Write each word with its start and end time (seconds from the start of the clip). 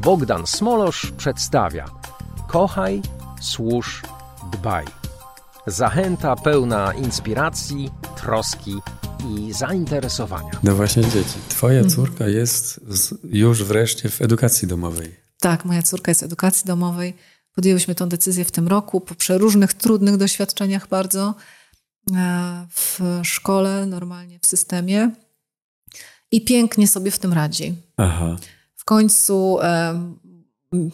Bogdan 0.00 0.46
Smolosz 0.46 1.12
przedstawia 1.16 1.84
Kochaj, 2.48 3.02
służ, 3.40 4.02
dbaj. 4.52 4.84
Zachęta 5.66 6.36
pełna 6.36 6.94
inspiracji, 6.94 7.90
troski 8.16 8.74
i 9.28 9.52
zainteresowania. 9.52 10.50
No 10.62 10.74
właśnie 10.74 11.02
dzieci. 11.02 11.34
Twoja 11.48 11.84
córka 11.84 12.28
jest 12.28 12.80
z, 12.88 13.14
już 13.24 13.64
wreszcie 13.64 14.08
w 14.08 14.22
edukacji 14.22 14.68
domowej. 14.68 15.16
Tak, 15.40 15.64
moja 15.64 15.82
córka 15.82 16.10
jest 16.10 16.20
w 16.20 16.24
edukacji 16.24 16.66
domowej. 16.66 17.14
Podjęłyśmy 17.54 17.94
tę 17.94 18.08
decyzję 18.08 18.44
w 18.44 18.50
tym 18.50 18.68
roku 18.68 19.00
po 19.00 19.14
przeróżnych 19.14 19.74
trudnych 19.74 20.16
doświadczeniach 20.16 20.88
bardzo 20.88 21.34
e, 22.16 22.66
w 22.70 23.00
szkole, 23.22 23.86
normalnie 23.86 24.38
w 24.42 24.46
systemie. 24.46 25.10
I 26.30 26.44
pięknie 26.44 26.88
sobie 26.88 27.10
w 27.10 27.18
tym 27.18 27.32
radzi. 27.32 27.74
Aha. 27.96 28.36
W 28.88 28.94
końcu, 28.96 29.58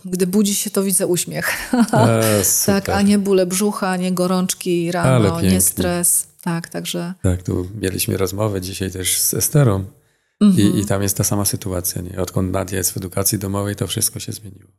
gdy 0.04 0.26
budzi 0.26 0.54
się, 0.54 0.70
to 0.70 0.82
widzę 0.82 1.06
uśmiech. 1.06 1.72
E, 1.92 2.42
tak, 2.66 2.88
a 2.88 3.02
nie 3.02 3.18
bóle 3.18 3.46
brzucha, 3.46 3.96
nie 3.96 4.12
gorączki 4.12 4.92
rano, 4.92 5.40
nie 5.40 5.60
stres. 5.60 6.26
Tak, 6.42 6.68
także 6.68 7.14
Tak, 7.22 7.42
tu 7.42 7.68
mieliśmy 7.80 8.16
rozmowę 8.16 8.60
dzisiaj 8.60 8.90
też 8.90 9.20
z 9.20 9.34
Esterą 9.34 9.84
Mhm. 10.40 10.76
i, 10.76 10.80
i 10.80 10.84
tam 10.84 11.02
jest 11.02 11.16
ta 11.16 11.24
sama 11.24 11.44
sytuacja. 11.44 12.02
Nie? 12.02 12.20
Odkąd 12.20 12.52
Nadia 12.52 12.78
jest 12.78 12.92
w 12.92 12.96
edukacji 12.96 13.38
domowej, 13.38 13.76
to 13.76 13.86
wszystko 13.86 14.20
się 14.20 14.32
zmieniło. 14.32 14.70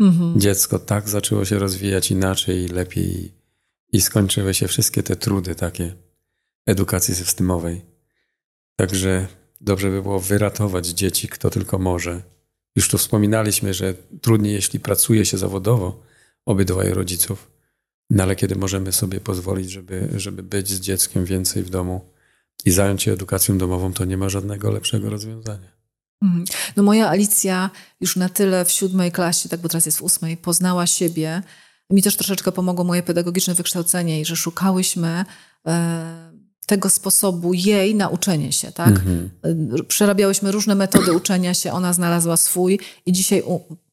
mhm. 0.00 0.40
Dziecko 0.40 0.78
tak 0.78 1.08
zaczęło 1.08 1.44
się 1.44 1.58
rozwijać 1.58 2.10
inaczej 2.10 2.64
i 2.64 2.68
lepiej 2.68 3.24
i, 3.24 3.32
i 3.92 4.00
skończyły 4.00 4.54
się 4.54 4.68
wszystkie 4.68 5.02
te 5.02 5.16
trudy 5.16 5.54
takie 5.54 5.94
edukacji 6.66 7.14
systemowej. 7.14 7.84
Także 8.76 9.26
dobrze 9.60 9.90
by 9.90 10.02
było 10.02 10.20
wyratować 10.20 10.86
dzieci, 10.86 11.28
kto 11.28 11.50
tylko 11.50 11.78
może. 11.78 12.37
Już 12.78 12.88
tu 12.88 12.98
wspominaliśmy, 12.98 13.74
że 13.74 13.94
trudniej, 14.20 14.52
jeśli 14.52 14.80
pracuje 14.80 15.24
się 15.24 15.38
zawodowo, 15.38 16.02
obydwaj 16.46 16.90
rodziców, 16.90 17.50
no 18.10 18.22
ale 18.22 18.36
kiedy 18.36 18.56
możemy 18.56 18.92
sobie 18.92 19.20
pozwolić, 19.20 19.70
żeby, 19.70 20.08
żeby 20.16 20.42
być 20.42 20.68
z 20.68 20.80
dzieckiem 20.80 21.24
więcej 21.24 21.62
w 21.62 21.70
domu 21.70 22.00
i 22.64 22.70
zająć 22.70 23.02
się 23.02 23.12
edukacją 23.12 23.58
domową, 23.58 23.92
to 23.92 24.04
nie 24.04 24.16
ma 24.16 24.28
żadnego 24.28 24.70
lepszego 24.70 25.10
rozwiązania. 25.10 25.68
Mhm. 26.22 26.44
No 26.76 26.82
moja 26.82 27.08
Alicja 27.08 27.70
już 28.00 28.16
na 28.16 28.28
tyle 28.28 28.64
w 28.64 28.70
siódmej 28.70 29.12
klasie, 29.12 29.48
tak 29.48 29.60
bo 29.60 29.68
teraz 29.68 29.86
jest 29.86 29.98
w 29.98 30.02
ósmej, 30.02 30.36
poznała 30.36 30.86
siebie. 30.86 31.42
Mi 31.90 32.02
też 32.02 32.16
troszeczkę 32.16 32.52
pomogło 32.52 32.84
moje 32.84 33.02
pedagogiczne 33.02 33.54
wykształcenie 33.54 34.20
i 34.20 34.24
że 34.24 34.36
szukałyśmy 34.36 35.24
e, 35.66 36.27
tego 36.68 36.90
sposobu 36.90 37.54
jej 37.54 37.94
na 37.94 38.08
uczenie 38.08 38.52
się, 38.52 38.72
tak? 38.72 38.88
Mhm. 38.88 39.30
E, 39.78 39.82
Przerabiałyśmy 39.82 40.52
różne 40.52 40.74
metody 40.74 41.12
uczenia 41.12 41.54
się, 41.54 41.72
ona 41.72 41.92
znalazła 41.92 42.36
swój 42.36 42.80
i 43.06 43.12
dzisiaj 43.12 43.42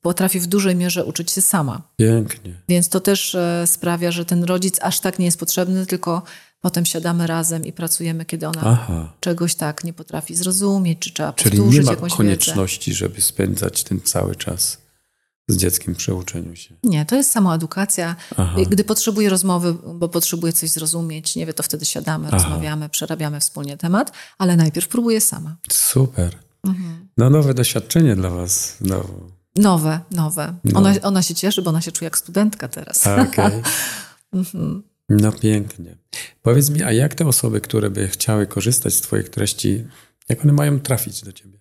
potrafi 0.02 0.40
w 0.40 0.48
dużej 0.48 0.76
mierze 0.76 1.06
uczyć 1.06 1.32
się 1.32 1.42
sama. 1.42 1.82
Pięknie. 1.98 2.54
Więc 2.70 2.90
to 2.90 3.00
też 3.00 3.36
e, 3.36 3.64
sprawia, 3.68 4.12
że 4.12 4.26
ten 4.26 4.44
rodzic 4.44 4.78
aż 4.82 5.00
tak 5.00 5.20
nie 5.20 5.26
jest 5.26 5.40
potrzebny, 5.40 5.86
tylko 5.86 6.22
potem 6.62 6.86
siadamy 6.86 7.28
razem 7.28 7.66
i 7.66 7.72
pracujemy, 7.74 8.26
kiedy 8.26 8.48
ona 8.48 8.62
Aha. 8.66 9.14
czegoś 9.20 9.56
tak 9.56 9.84
nie 9.84 9.94
potrafi 9.94 10.36
zrozumieć, 10.36 11.00
czy 11.00 11.14
trzeba 11.14 11.34
Czyli 11.34 11.58
powtórzyć 11.58 11.80
nie 11.80 11.86
ma 11.86 11.92
jakąś 11.92 12.12
wiedzę. 12.12 12.18
konieczności, 12.18 12.94
żeby 12.94 13.22
spędzać 13.22 13.84
ten 13.84 14.02
cały 14.02 14.36
czas 14.36 14.78
z 15.48 15.58
dzieckiem 15.58 15.96
przy 15.96 16.14
uczeniu 16.14 16.56
się. 16.56 16.76
Nie, 16.84 17.06
to 17.06 17.16
jest 17.16 17.32
samoedukacja. 17.32 18.16
Aha. 18.38 18.56
Gdy 18.70 18.84
potrzebuje 18.84 19.30
rozmowy, 19.30 19.74
bo 19.96 20.10
potrzebuje 20.10 20.54
coś 20.54 20.70
zrozumieć, 20.70 21.36
nie 21.36 21.46
wie, 21.46 21.54
to 21.54 21.64
wtedy 21.64 21.86
siadamy, 21.86 22.28
Aha. 22.28 22.38
rozmawiamy, 22.38 22.90
przerabiamy 22.90 23.40
wspólnie 23.40 23.78
temat, 23.78 24.12
ale 24.38 24.56
najpierw 24.56 24.88
próbuję 24.88 25.22
sama. 25.22 25.56
Super. 25.72 26.36
Mhm. 26.64 27.08
No 27.18 27.30
nowe 27.30 27.54
doświadczenie 27.54 28.16
dla 28.16 28.30
was. 28.30 28.78
No, 28.82 29.04
Nowe, 29.56 30.00
nowe. 30.12 30.54
No. 30.64 30.80
Ona, 30.80 30.94
ona 31.04 31.22
się 31.24 31.36
cieszy, 31.36 31.62
bo 31.62 31.70
ona 31.70 31.82
się 31.82 31.92
czuje 31.92 32.06
jak 32.06 32.18
studentka 32.18 32.68
teraz. 32.68 33.08
okej. 33.08 33.52
Mhm. 34.34 34.84
No 35.10 35.32
pięknie. 35.32 35.98
Powiedz 36.42 36.70
mi, 36.70 36.84
a 36.84 36.92
jak 36.92 37.16
te 37.16 37.28
osoby, 37.28 37.62
które 37.62 37.90
by 37.90 38.08
chciały 38.08 38.48
korzystać 38.48 38.94
z 38.94 39.02
twoich 39.02 39.30
treści, 39.30 39.86
jak 40.30 40.44
one 40.44 40.54
mają 40.54 40.80
trafić 40.80 41.22
do 41.24 41.34
ciebie? 41.34 41.55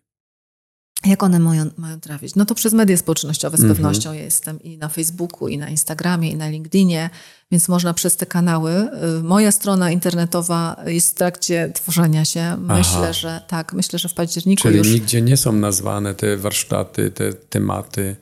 Jak 1.06 1.22
one 1.22 1.38
mają, 1.38 1.64
mają 1.76 2.00
trafić? 2.00 2.34
No 2.34 2.44
to 2.44 2.54
przez 2.54 2.72
media 2.72 2.96
społecznościowe 2.96 3.56
z 3.56 3.60
Mhm. 3.60 3.76
pewnością. 3.76 4.12
Ja 4.12 4.22
jestem 4.22 4.62
i 4.62 4.78
na 4.78 4.88
Facebooku, 4.88 5.48
i 5.48 5.58
na 5.58 5.68
Instagramie, 5.68 6.30
i 6.30 6.36
na 6.36 6.48
LinkedInie, 6.48 7.10
więc 7.52 7.68
można 7.68 7.94
przez 7.94 8.16
te 8.16 8.26
kanały. 8.26 8.72
Y, 9.18 9.22
Moja 9.22 9.52
strona 9.52 9.90
internetowa 9.90 10.76
jest 10.86 11.10
w 11.10 11.14
trakcie 11.14 11.70
tworzenia 11.74 12.24
się. 12.24 12.56
Myślę, 12.60 13.14
że 13.14 13.40
tak, 13.48 13.72
myślę, 13.72 13.98
że 13.98 14.08
w 14.08 14.14
październiku 14.14 14.62
Czyli 14.62 14.78
już 14.78 14.88
nigdzie 14.92 15.22
nie 15.22 15.36
są 15.36 15.52
nazwane 15.52 16.14
te 16.14 16.36
warsztaty, 16.36 17.10
te 17.10 17.32
tematy. 17.32 18.16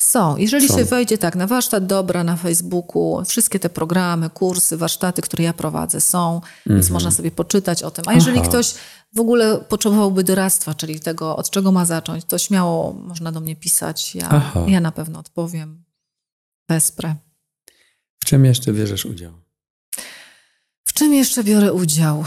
Są. 0.00 0.36
Jeżeli 0.36 0.68
Są. 0.68 0.76
się 0.78 0.84
wejdzie 0.84 1.18
tak 1.18 1.36
na 1.36 1.46
warsztat 1.46 1.86
dobra 1.86 2.24
na 2.24 2.36
Facebooku, 2.36 3.24
wszystkie 3.24 3.58
te 3.58 3.70
programy, 3.70 4.30
kursy, 4.30 4.76
warsztaty, 4.76 5.22
które 5.22 5.44
ja 5.44 5.52
prowadzę 5.52 6.00
są, 6.00 6.40
więc 6.66 6.90
można 6.90 7.10
sobie 7.10 7.30
poczytać 7.30 7.82
o 7.82 7.90
tym. 7.90 8.04
A 8.08 8.12
jeżeli 8.12 8.38
Mhm. 8.38 8.48
Aha. 8.54 8.62
ktoś 8.62 8.74
w 9.14 9.20
ogóle 9.20 9.58
potrzebowałby 9.68 10.24
doradztwa, 10.24 10.74
czyli 10.74 11.00
tego, 11.00 11.36
od 11.36 11.50
czego 11.50 11.72
ma 11.72 11.84
zacząć, 11.84 12.24
to 12.24 12.38
śmiało 12.38 12.92
można 12.92 13.32
do 13.32 13.40
mnie 13.40 13.56
pisać. 13.56 14.14
Ja, 14.14 14.28
Aha. 14.30 14.64
ja 14.68 14.80
na 14.80 14.92
pewno 14.92 15.18
odpowiem. 15.18 15.84
Wesprę. 16.68 17.14
W 18.20 18.24
czym 18.24 18.44
jeszcze 18.44 18.72
bierzesz 18.72 19.04
udział? 19.06 19.32
W 20.84 20.92
czym 20.92 21.14
jeszcze 21.14 21.44
biorę 21.44 21.72
udział? 21.72 22.24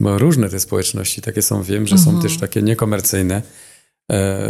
Bo 0.00 0.18
różne 0.18 0.48
te 0.48 0.60
społeczności 0.60 1.22
takie 1.22 1.42
są, 1.42 1.62
wiem, 1.62 1.86
że 1.86 1.98
są 1.98 2.10
Mhm. 2.10 2.22
też 2.22 2.38
takie 2.38 2.62
niekomercyjne 2.62 3.42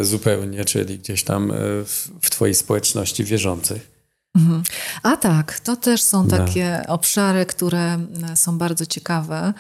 zupełnie, 0.03 0.65
czyli 0.65 0.99
gdzieś 0.99 1.25
tam 1.25 1.51
e, 1.51 1.55
w, 1.85 2.09
w 2.23 2.31
twojej 2.31 2.55
społeczności 2.55 3.25
wierzących. 3.25 3.91
Mhm. 4.37 4.63
A 5.03 5.17
tak, 5.17 5.61
to 5.61 5.77
też 5.77 6.03
są 6.03 6.25
No. 6.25 6.31
takie 6.37 6.83
obszary, 6.89 7.47
które 7.47 7.99
e, 8.33 8.37
są 8.37 8.59
bardzo 8.59 8.87
ciekawe. 8.87 9.55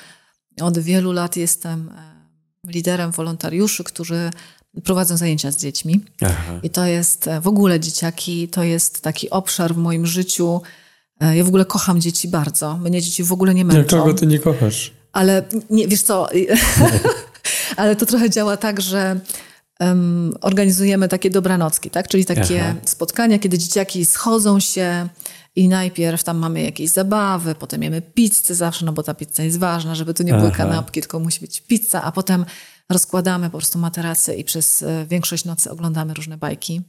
Od 0.60 0.78
wielu 0.78 1.12
lat 1.12 1.36
jestem 1.36 1.88
e, 1.88 2.70
liderem 2.70 3.10
wolontariuszy, 3.10 3.84
którzy 3.84 4.30
prowadzą 4.84 5.16
zajęcia 5.16 5.50
z 5.50 5.56
dziećmi. 5.56 6.00
Aha. 6.22 6.52
I 6.62 6.70
to 6.70 6.84
jest 6.86 7.28
e, 7.28 7.40
w 7.40 7.46
ogóle 7.46 7.80
dzieciaki, 7.80 8.48
to 8.48 8.62
jest 8.62 9.02
taki 9.02 9.30
obszar 9.30 9.74
w 9.74 9.76
moim 9.78 10.06
życiu. 10.06 10.60
e, 11.20 11.36
Ja 11.36 11.44
w 11.44 11.48
ogóle 11.48 11.64
kocham 11.64 12.00
dzieci 12.00 12.28
bardzo. 12.28 12.76
Mnie 12.76 13.02
dzieci 13.02 13.24
w 13.24 13.32
ogóle 13.32 13.54
nie 13.54 13.64
męczą. 13.64 13.96
Nikogo 13.96 14.14
ty 14.14 14.26
nie 14.26 14.38
kochasz. 14.38 14.92
Ale 15.12 15.42
nie, 15.70 15.88
wiesz 15.88 16.02
co, 16.02 16.28
ale 17.76 17.96
to 17.96 18.06
trochę 18.06 18.30
działa 18.30 18.56
tak, 18.56 18.80
że 18.80 19.20
em, 19.78 20.34
organizujemy 20.40 21.08
takie 21.08 21.30
dobranocki, 21.30 21.90
tak? 21.90 22.08
Czyli 22.08 22.24
takie 22.24 22.62
Aha. 22.62 22.74
spotkania, 22.84 23.38
kiedy 23.38 23.58
dzieciaki 23.58 24.06
schodzą 24.06 24.60
się 24.60 25.08
i 25.56 25.68
najpierw 25.68 26.24
tam 26.24 26.38
mamy 26.38 26.62
jakieś 26.62 26.90
zabawy, 26.90 27.54
potem 27.54 27.82
jemy 27.82 28.02
pizzę 28.02 28.54
zawsze, 28.54 28.84
no 28.84 28.92
bo 28.92 29.02
ta 29.02 29.14
pizza 29.14 29.42
jest 29.42 29.58
ważna, 29.58 29.94
żeby 29.94 30.14
to 30.14 30.22
nie 30.22 30.34
były 30.34 30.48
Aha. 30.48 30.56
kanapki, 30.56 31.00
tylko 31.00 31.20
musi 31.20 31.40
być 31.40 31.60
pizza, 31.60 32.02
a 32.02 32.12
potem 32.12 32.44
rozkładamy 32.88 33.50
po 33.50 33.58
prostu 33.58 33.78
materace 33.78 34.36
i 34.36 34.44
przez 34.44 34.82
e, 34.82 35.06
większość 35.06 35.44
nocy 35.44 35.70
oglądamy 35.70 36.14
różne 36.14 36.36
bajki. 36.36 36.82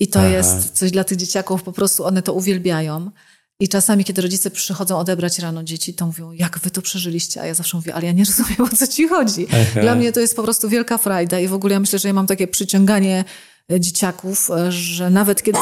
I 0.00 0.08
to 0.08 0.18
Aha. 0.18 0.28
jest 0.28 0.70
coś 0.70 0.90
dla 0.90 1.04
tych 1.04 1.18
dzieciaków, 1.18 1.62
po 1.62 1.72
prostu 1.72 2.04
one 2.04 2.22
to 2.22 2.32
uwielbiają. 2.32 3.10
I 3.60 3.68
czasami, 3.68 4.04
kiedy 4.04 4.22
rodzice 4.22 4.50
przychodzą 4.50 4.98
odebrać 4.98 5.38
rano 5.38 5.64
dzieci, 5.64 5.94
to 5.94 6.06
mówią, 6.06 6.32
jak 6.32 6.58
wy 6.58 6.70
to 6.70 6.82
przeżyliście? 6.82 7.40
A 7.40 7.46
ja 7.46 7.54
zawsze 7.54 7.76
mówię, 7.76 7.94
ale 7.94 8.06
ja 8.06 8.12
nie 8.12 8.24
rozumiem, 8.36 8.72
o 8.72 8.76
co 8.76 8.86
ci 8.86 9.08
chodzi. 9.08 9.46
Aha. 9.50 9.80
Dla 9.80 9.94
mnie 9.94 10.12
to 10.12 10.20
jest 10.20 10.36
po 10.36 10.42
prostu 10.42 10.68
wielka 10.68 10.98
frajda 10.98 11.40
i 11.40 11.48
w 11.48 11.54
ogóle 11.54 11.72
ja 11.72 11.80
myślę, 11.80 11.98
że 11.98 12.08
ja 12.08 12.14
mam 12.14 12.26
takie 12.26 12.48
przyciąganie 12.48 13.24
e, 13.72 13.80
dzieciaków, 13.80 14.50
e, 14.50 14.72
że 14.72 15.10
nawet 15.10 15.42
kiedy, 15.42 15.58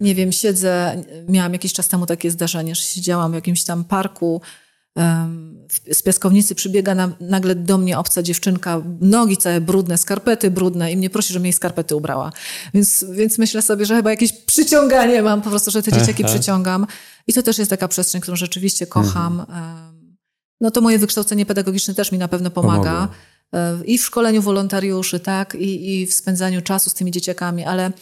nie 0.00 0.14
wiem, 0.14 0.32
siedzę, 0.32 1.04
miałam 1.28 1.52
jakiś 1.52 1.72
czas 1.72 1.88
temu 1.88 2.06
takie 2.06 2.30
zdarzenie, 2.30 2.74
że 2.74 2.82
siedziałam 2.82 3.32
w 3.32 3.34
jakimś 3.34 3.64
tam 3.64 3.84
parku 3.84 4.40
z 5.92 6.02
piaskownicy, 6.02 6.54
przybiega 6.54 6.94
na, 6.94 7.12
nagle 7.20 7.54
do 7.54 7.78
mnie 7.78 7.98
obca 7.98 8.22
dziewczynka, 8.22 8.82
nogi 9.00 9.36
całe 9.36 9.60
brudne, 9.60 9.98
skarpety 9.98 10.50
brudne 10.50 10.92
i 10.92 10.96
mnie 10.96 11.10
prosi, 11.10 11.32
żebym 11.32 11.46
jej 11.46 11.52
skarpety 11.52 11.96
ubrała. 11.96 12.32
Więc, 12.74 13.04
więc 13.12 13.38
myślę 13.38 13.62
sobie, 13.62 13.86
że 13.86 13.96
chyba 13.96 14.10
jakieś 14.10 14.32
przyciąganie 14.32 15.22
mam 15.22 15.42
po 15.42 15.50
prostu, 15.50 15.70
że 15.70 15.82
te 15.82 15.92
dzieciaki 15.92 16.24
Aha. 16.24 16.34
przyciągam. 16.34 16.86
I 17.26 17.32
to 17.32 17.42
też 17.42 17.58
jest 17.58 17.70
taka 17.70 17.88
przestrzeń, 17.88 18.20
którą 18.20 18.36
rzeczywiście 18.36 18.86
kocham. 18.86 19.40
Em, 19.40 19.46
No 20.60 20.70
to 20.70 20.80
moje 20.80 20.98
wykształcenie 20.98 21.46
pedagogiczne 21.46 21.94
też 21.94 22.12
mi 22.12 22.18
na 22.18 22.28
pewno 22.28 22.50
pomaga. 22.50 22.92
Pomogło. 22.92 23.84
I 23.84 23.98
w 23.98 24.04
szkoleniu 24.04 24.42
wolontariuszy, 24.42 25.20
tak, 25.20 25.54
i, 25.54 26.00
i 26.00 26.06
w 26.06 26.14
spędzaniu 26.14 26.62
czasu 26.62 26.90
z 26.90 26.94
tymi 26.94 27.10
dzieciakami, 27.10 27.64
ale 27.64 27.92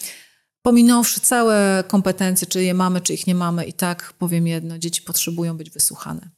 pominąwszy 0.62 1.20
całe 1.20 1.84
kompetencje, 1.88 2.46
czy 2.46 2.62
je 2.62 2.74
mamy, 2.74 3.00
czy 3.00 3.14
ich 3.14 3.26
nie 3.26 3.34
mamy, 3.34 3.64
i 3.64 3.72
tak 3.72 4.12
powiem 4.18 4.46
jedno, 4.46 4.78
dzieci 4.78 5.02
potrzebują 5.02 5.56
być 5.56 5.70
wysłuchane. 5.70 6.30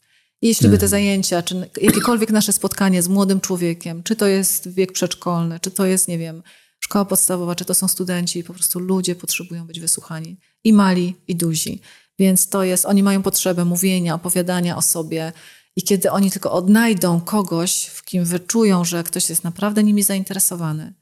Jeśli 0.43 0.69
by 0.69 0.79
te 0.79 0.89
zajęcia, 0.89 1.43
czy 1.43 1.71
jakiekolwiek 1.81 2.31
nasze 2.31 2.53
spotkanie 2.53 3.03
z 3.03 3.09
młodym 3.09 3.41
człowiekiem, 3.41 4.03
czy 4.03 4.17
to 4.17 4.27
jest 4.27 4.75
wiek 4.75 4.93
przedszkolny, 4.93 5.61
czy 5.61 5.71
to 5.71 5.87
jest, 5.87 6.09
nie 6.09 6.19
wiem, 6.19 6.43
szkoła 6.81 7.05
podstawowa, 7.05 7.55
czy 7.55 7.65
to 7.65 7.75
są 7.75 7.89
studenci, 7.89 8.45
po 8.45 8.55
prostu 8.55 8.79
ludzie 8.79 9.15
potrzebują 9.15 9.67
być 9.67 9.81
wysłuchani. 9.81 10.37
I 10.65 10.73
mali, 10.73 11.17
i 11.29 11.37
duzi. 11.37 11.81
Więc 12.19 12.49
to 12.49 12.65
jest, 12.65 12.87
oni 12.87 13.03
mają 13.03 13.23
potrzebę 13.23 13.65
mówienia, 13.65 14.15
opowiadania 14.15 14.77
o 14.77 14.83
sobie. 14.83 15.33
I 15.77 15.83
kiedy 15.83 16.11
oni 16.11 16.31
tylko 16.31 16.53
odnajdą 16.53 17.21
kogoś, 17.21 17.85
w 17.85 18.05
kim 18.05 18.25
wyczują, 18.25 18.85
że 18.85 19.05
ktoś 19.05 19.29
jest 19.29 19.45
naprawdę 19.45 19.85
nimi 19.85 20.03
zainteresowany, 20.03 20.95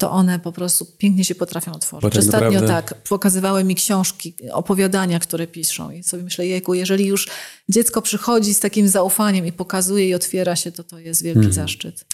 to 0.00 0.10
one 0.10 0.38
po 0.38 0.52
prostu 0.52 0.86
pięknie 0.98 1.24
się 1.24 1.34
potrafią 1.34 1.72
otworzyć. 1.72 2.12
Tak 2.12 2.22
Ostatnio 2.22 2.50
naprawdę- 2.50 2.68
tak, 2.68 2.94
pokazywały 3.08 3.64
mi 3.64 3.74
książki, 3.74 4.34
opowiadania, 4.52 5.18
które 5.18 5.46
piszą 5.46 5.90
i 5.90 6.02
sobie 6.02 6.22
myślę, 6.22 6.46
jejku, 6.46 6.74
jeżeli 6.74 7.06
już 7.06 7.28
dziecko 7.68 8.02
przychodzi 8.02 8.54
z 8.54 8.60
takim 8.60 8.88
zaufaniem 8.88 9.46
i 9.46 9.52
pokazuje 9.52 10.08
i 10.08 10.14
otwiera 10.14 10.56
się, 10.56 10.72
to 10.72 10.84
to 10.84 10.98
jest 10.98 11.22
wielki 11.22 11.38
Mhm. 11.38 11.54
zaszczyt. 11.54 12.04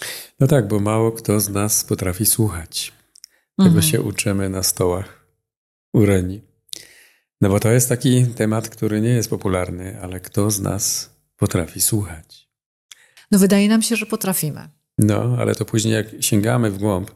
No 0.41 0.47
tak, 0.47 0.69
bo 0.69 0.81
mało 0.81 1.13
kto 1.13 1.41
z 1.41 1.49
nas 1.49 1.85
potrafi 1.85 2.27
słuchać. 2.27 2.93
Tego 3.59 3.67
Mhm. 3.69 3.83
się 3.83 4.03
uczymy 4.03 4.49
na 4.51 4.63
stołach 4.63 5.27
u 5.93 6.07
Reni. 6.07 6.41
No 7.41 7.49
bo 7.49 7.61
to 7.61 7.71
jest 7.71 7.89
taki 7.89 8.27
temat, 8.27 8.69
który 8.69 9.01
nie 9.01 9.09
jest 9.09 9.31
popularny, 9.31 10.01
ale 10.03 10.21
kto 10.21 10.51
z 10.51 10.61
nas 10.61 11.11
potrafi 11.37 11.81
słuchać? 11.81 12.49
No 13.31 13.39
wydaje 13.39 13.69
nam 13.69 13.83
się, 13.83 13.97
że 13.97 14.07
potrafimy. 14.07 14.69
No, 14.99 15.37
ale 15.39 15.55
to 15.55 15.65
później 15.65 15.95
jak 15.95 16.07
sięgamy 16.21 16.71
w 16.71 16.79
głąb 16.79 17.11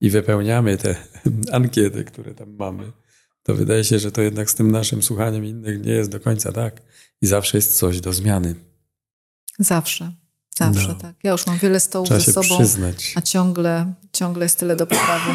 i 0.00 0.10
wypełniamy 0.10 0.76
te 0.78 0.96
ankiety, 1.52 2.04
które 2.04 2.34
tam 2.34 2.56
mamy, 2.56 2.92
to 3.42 3.54
wydaje 3.54 3.84
się, 3.84 3.98
że 3.98 4.12
to 4.12 4.22
jednak 4.22 4.50
z 4.50 4.54
tym 4.54 4.70
naszym 4.70 5.02
słuchaniem 5.02 5.44
innych 5.44 5.84
nie 5.84 5.92
jest 5.92 6.10
do 6.10 6.20
końca 6.20 6.52
tak. 6.52 6.82
I 7.22 7.26
zawsze 7.26 7.58
jest 7.58 7.76
coś 7.76 8.00
do 8.00 8.12
zmiany. 8.12 8.54
Zawsze. 9.58 10.12
Zawsze, 10.56 10.88
No. 10.88 10.94
tak. 10.94 11.14
Ja 11.22 11.30
już 11.32 11.46
mam 11.46 11.58
wiele 11.58 11.80
stołów 11.80 12.08
Trzeba 12.08 12.20
ze 12.20 12.26
się 12.26 12.32
sobą, 12.32 12.58
przyznać. 12.58 13.12
a 13.16 13.22
ciągle, 13.22 13.94
ciągle 14.12 14.44
jest 14.44 14.58
tyle 14.58 14.76
do 14.76 14.86
poprawy. 14.86 15.30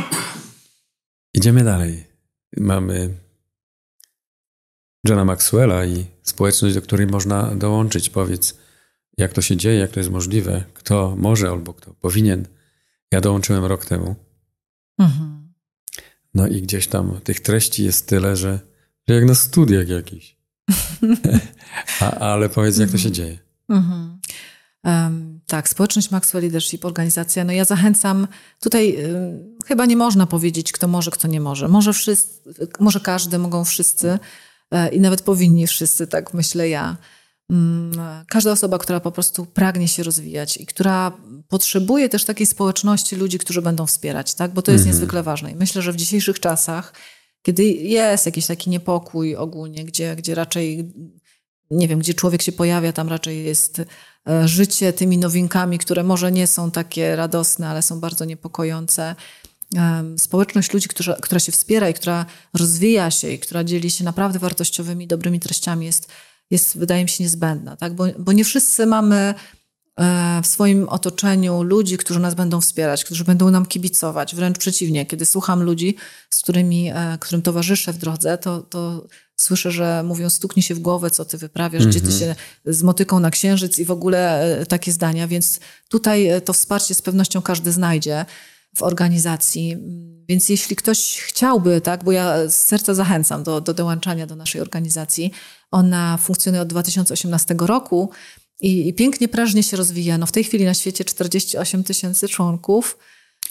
Idziemy 1.33 1.63
dalej. 1.63 2.03
Mamy 2.57 3.09
Johna 5.09 5.25
Maxwella 5.25 5.85
i 5.85 6.05
społeczność, 6.23 6.75
do 6.75 6.81
której 6.81 7.07
można 7.07 7.55
dołączyć. 7.55 8.09
Powiedz, 8.09 8.57
jak 9.17 9.33
to 9.33 9.41
się 9.41 9.57
dzieje, 9.57 9.79
jak 9.79 9.91
to 9.91 9.99
jest 9.99 10.09
możliwe, 10.09 10.63
kto 10.73 11.15
może 11.17 11.49
albo 11.49 11.73
kto 11.73 11.93
powinien. 11.93 12.47
Ja 13.11 13.21
dołączyłem 13.21 13.65
rok 13.65 13.85
temu. 13.85 14.15
Mhm. 14.97 15.53
No 16.33 16.47
i 16.47 16.61
gdzieś 16.61 16.87
tam 16.87 17.19
tych 17.23 17.39
treści 17.39 17.83
jest 17.83 18.07
tyle, 18.07 18.35
że, 18.35 18.59
że 19.07 19.15
jak 19.15 19.25
na 19.25 19.35
studiach 19.35 19.87
jakichś. 19.87 20.35
A, 22.01 22.11
ale 22.11 22.49
powiedz, 22.49 22.77
jak 22.77 22.91
to 22.91 22.97
się 22.97 23.11
dzieje. 23.11 23.39
Mhm. 23.69 24.19
Em, 24.83 25.39
tak, 25.47 25.69
społeczność 25.69 26.11
Maxwell 26.11 26.41
Leadership, 26.41 26.85
organizacja. 26.85 27.43
No 27.43 27.53
ja 27.53 27.65
zachęcam, 27.65 28.27
tutaj 28.59 29.05
ym, 29.05 29.57
chyba 29.65 29.85
nie 29.85 29.97
można 29.97 30.27
powiedzieć, 30.27 30.71
kto 30.71 30.87
może, 30.87 31.11
kto 31.11 31.27
nie 31.27 31.41
może. 31.41 31.67
Może, 31.67 31.93
wszyscy, 31.93 32.51
może 32.79 32.99
każdy, 32.99 33.37
mogą 33.37 33.65
wszyscy 33.65 34.19
e, 34.71 34.89
i 34.89 34.99
nawet 34.99 35.21
powinni 35.21 35.67
wszyscy, 35.67 36.07
tak 36.07 36.33
myślę 36.33 36.69
ja. 36.69 36.97
Mm, 37.51 38.25
Każda 38.27 38.51
osoba, 38.51 38.77
która 38.77 38.99
po 38.99 39.11
prostu 39.11 39.45
pragnie 39.45 39.87
się 39.87 40.03
rozwijać 40.03 40.57
i 40.57 40.65
która 40.65 41.11
potrzebuje 41.47 42.09
też 42.09 42.25
takiej 42.25 42.45
społeczności 42.47 43.15
ludzi, 43.15 43.39
którzy 43.39 43.61
będą 43.61 43.85
wspierać, 43.85 44.33
tak? 44.33 44.51
bo 44.53 44.61
to 44.61 44.71
jest 44.71 44.81
Mhm. 44.81 44.95
niezwykle 44.95 45.23
ważne. 45.23 45.51
I 45.51 45.55
myślę, 45.55 45.81
że 45.81 45.93
w 45.93 45.95
dzisiejszych 45.95 46.39
czasach, 46.39 46.93
kiedy 47.41 47.63
jest 47.63 48.25
jakiś 48.25 48.45
taki 48.47 48.69
niepokój 48.69 49.35
ogólnie, 49.35 49.85
gdzie, 49.85 50.15
gdzie 50.15 50.35
raczej, 50.35 50.93
nie 51.71 51.87
wiem, 51.87 51.99
gdzie 51.99 52.13
człowiek 52.13 52.41
się 52.41 52.51
pojawia, 52.51 52.93
tam 52.93 53.09
raczej 53.09 53.45
jest 53.45 53.81
e, 54.29 54.47
życie 54.47 54.93
tymi 54.93 55.17
nowinkami, 55.17 55.79
które 55.79 56.03
może 56.03 56.31
nie 56.31 56.47
są 56.47 56.71
takie 56.71 57.15
radosne, 57.15 57.67
ale 57.67 57.81
są 57.81 57.99
bardzo 57.99 58.25
niepokojące. 58.25 59.15
Społeczność 60.17 60.73
ludzi, 60.73 60.87
która, 60.87 61.15
która 61.21 61.39
się 61.39 61.51
wspiera 61.51 61.89
i 61.89 61.93
która 61.93 62.25
rozwija 62.53 63.11
się 63.11 63.29
i 63.29 63.39
która 63.39 63.63
dzieli 63.63 63.91
się 63.91 64.03
naprawdę 64.03 64.39
wartościowymi, 64.39 65.07
dobrymi 65.07 65.39
treściami 65.39 65.85
jest, 65.85 66.07
jest 66.51 66.77
wydaje 66.77 67.03
mi 67.03 67.09
się, 67.09 67.23
niezbędna. 67.23 67.75
Tak? 67.75 67.93
Bo, 67.93 68.05
bo 68.19 68.31
nie 68.31 68.45
wszyscy 68.45 68.85
mamy 68.85 69.33
e, 69.99 70.41
w 70.43 70.47
swoim 70.47 70.89
otoczeniu 70.89 71.63
ludzi, 71.63 71.97
którzy 71.97 72.19
nas 72.19 72.35
będą 72.35 72.61
wspierać, 72.61 73.05
którzy 73.05 73.23
będą 73.23 73.51
nam 73.51 73.65
kibicować. 73.65 74.35
Wręcz 74.35 74.57
przeciwnie, 74.57 75.05
kiedy 75.05 75.25
słucham 75.25 75.63
ludzi, 75.63 75.95
z 76.29 76.41
którymi, 76.41 76.89
e, 76.89 77.17
którym 77.19 77.41
towarzyszę 77.41 77.93
w 77.93 77.97
drodze, 77.97 78.37
to, 78.37 78.61
to 78.61 79.07
słyszę, 79.35 79.71
że 79.71 80.03
mówią 80.03 80.29
stuknij 80.29 80.63
się 80.63 80.75
w 80.75 80.79
głowę, 80.79 81.09
co 81.09 81.25
ty 81.25 81.37
wyprawiasz, 81.37 81.87
gdzie 81.87 82.01
ty 82.01 82.11
się 82.11 82.35
z 82.65 82.83
motyką 82.83 83.19
na 83.19 83.31
księżyc 83.31 83.79
i 83.79 83.85
w 83.85 83.91
ogóle 83.91 84.41
e, 84.59 84.65
takie 84.65 84.91
zdania. 84.91 85.27
Więc 85.27 85.59
tutaj 85.89 86.29
to 86.45 86.53
wsparcie 86.53 86.95
z 86.95 87.01
pewnością 87.01 87.41
każdy 87.41 87.71
znajdzie 87.71 88.25
w 88.75 88.83
organizacji. 88.83 89.77
Więc 90.29 90.49
jeśli 90.49 90.75
ktoś 90.75 91.17
chciałby, 91.19 91.81
tak, 91.81 92.03
bo 92.03 92.11
ja 92.11 92.49
z 92.49 92.55
serca 92.55 92.93
zachęcam 92.93 93.43
do, 93.43 93.61
do 93.61 93.73
dołączania 93.73 94.27
do 94.27 94.35
naszej 94.35 94.61
organizacji. 94.61 95.31
Ona 95.71 96.17
funkcjonuje 96.17 96.61
od 96.61 96.67
2018 96.67 97.55
roku 97.59 98.09
i, 98.61 98.87
i 98.87 98.93
pięknie, 98.93 99.27
prężnie 99.27 99.63
się 99.63 99.77
rozwija. 99.77 100.17
No 100.17 100.25
w 100.25 100.31
tej 100.31 100.43
chwili 100.43 100.65
na 100.65 100.73
świecie 100.73 101.05
48 101.05 101.83
tysięcy 101.83 102.27
członków. 102.27 102.97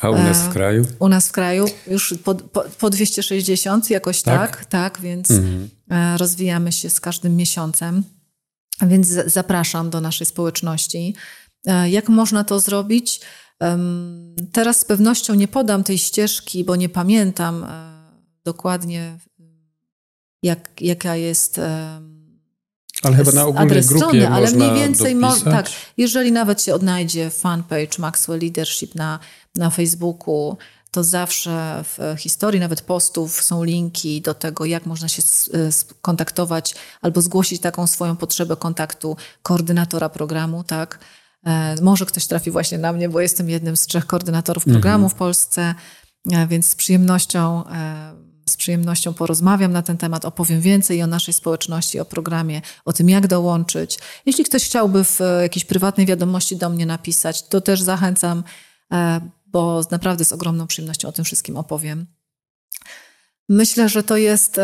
A 0.01 0.11
u 0.11 0.15
nas 0.15 0.39
E, 0.41 0.51
w 0.51 0.53
kraju? 0.53 0.85
U 0.99 1.09
nas 1.09 1.29
w 1.29 1.33
kraju 1.33 1.67
już 1.87 2.15
po, 2.25 2.35
po, 2.35 2.61
po 2.79 2.91
260 2.91 3.91
jakoś 3.91 4.23
Tak? 4.23 4.57
tak, 4.57 4.65
tak, 4.65 5.01
więc 5.01 5.31
Mhm. 5.31 5.69
e, 5.91 6.19
rozwijamy 6.19 6.73
się 6.73 6.91
z 6.91 7.01
każdym 7.01 7.37
miesiącem. 7.37 8.05
Więc 8.83 9.09
zapraszam 9.27 9.91
do 9.91 10.01
naszej 10.01 10.27
społeczności. 10.27 11.15
E, 11.67 11.91
Jak 11.91 12.09
można 12.09 12.45
to 12.45 12.61
zrobić? 12.61 13.21
Teraz 14.53 14.81
z 14.81 14.85
pewnością 14.85 15.35
nie 15.35 15.49
podam 15.49 15.85
tej 15.85 15.99
ścieżki, 15.99 16.65
bo 16.65 16.77
nie 16.77 16.89
pamiętam 16.89 17.65
e, 17.65 17.95
dokładnie, 18.45 19.19
jak, 20.43 20.81
jaka 20.83 21.17
jest. 21.17 21.61
Ale 23.03 23.17
chyba 23.17 23.33
na 23.33 23.45
ogólnej 23.47 23.67
adres 23.67 23.87
grupie 23.87 24.01
strony, 24.07 24.29
ale 24.29 24.47
mniej 24.57 24.69
więcej 24.75 25.15
mo- 25.15 25.29
tak, 25.53 25.71
jeżeli 25.97 26.33
nawet 26.33 26.63
się 26.63 26.75
odnajdzie 26.75 27.31
fanpage 27.31 27.99
Maxwell 27.99 28.41
Leadership 28.41 28.95
na, 28.95 29.19
na 29.55 29.71
Facebooku, 29.71 30.57
to 30.91 31.05
zawsze 31.05 31.85
w 31.85 32.15
historii 32.19 32.61
nawet 32.61 32.81
postów 32.83 33.43
są 33.43 33.65
linki 33.65 34.21
do 34.21 34.35
tego, 34.35 34.65
jak 34.65 34.87
można 34.87 35.09
się 35.09 35.23
s- 35.23 35.51
skontaktować 35.71 36.75
albo 37.03 37.23
zgłosić 37.23 37.61
taką 37.63 37.87
swoją 37.87 38.17
potrzebę 38.17 38.57
kontaktu 38.57 39.17
koordynatora 39.43 40.09
programu, 40.09 40.65
tak? 40.65 40.99
E, 41.47 41.75
Może 41.83 42.07
ktoś 42.07 42.27
trafi 42.27 42.51
właśnie 42.51 42.79
na 42.79 42.93
mnie, 42.93 43.09
bo 43.09 43.21
jestem 43.21 43.51
jednym 43.51 43.77
z 43.77 43.87
trzech 43.87 44.07
koordynatorów 44.07 44.65
programu 44.65 45.09
w 45.09 45.15
Polsce, 45.15 45.75
e, 46.33 46.47
więc 46.47 46.67
z 46.67 46.75
przyjemnością, 46.75 47.67
e, 47.67 48.15
z 48.49 48.57
przyjemnością 48.57 49.15
porozmawiam 49.15 49.73
na 49.73 49.83
ten 49.83 49.97
temat, 49.97 50.25
opowiem 50.25 50.61
więcej 50.61 51.03
o 51.03 51.07
naszej 51.07 51.35
społeczności, 51.35 52.01
o 52.01 52.05
programie, 52.05 52.63
o 52.85 52.93
tym, 52.93 53.09
jak 53.09 53.27
dołączyć. 53.27 53.99
Jeśli 54.27 54.45
ktoś 54.45 54.65
chciałby 54.65 55.05
w 55.05 55.21
jakiejś 55.43 55.65
prywatnej 55.65 56.07
wiadomości 56.07 56.57
do 56.57 56.71
mnie 56.71 56.87
napisać, 56.87 57.49
to 57.49 57.61
też 57.61 57.83
zachęcam, 57.83 58.43
bo 59.47 59.83
naprawdę 59.91 60.25
z 60.25 60.33
ogromną 60.33 60.67
przyjemnością 60.67 61.09
o 61.09 61.13
tym 61.13 61.25
wszystkim 61.25 61.57
opowiem. 61.57 62.07
Myślę, 63.49 63.89
że 63.89 64.03
to 64.03 64.17
jest, 64.17 64.61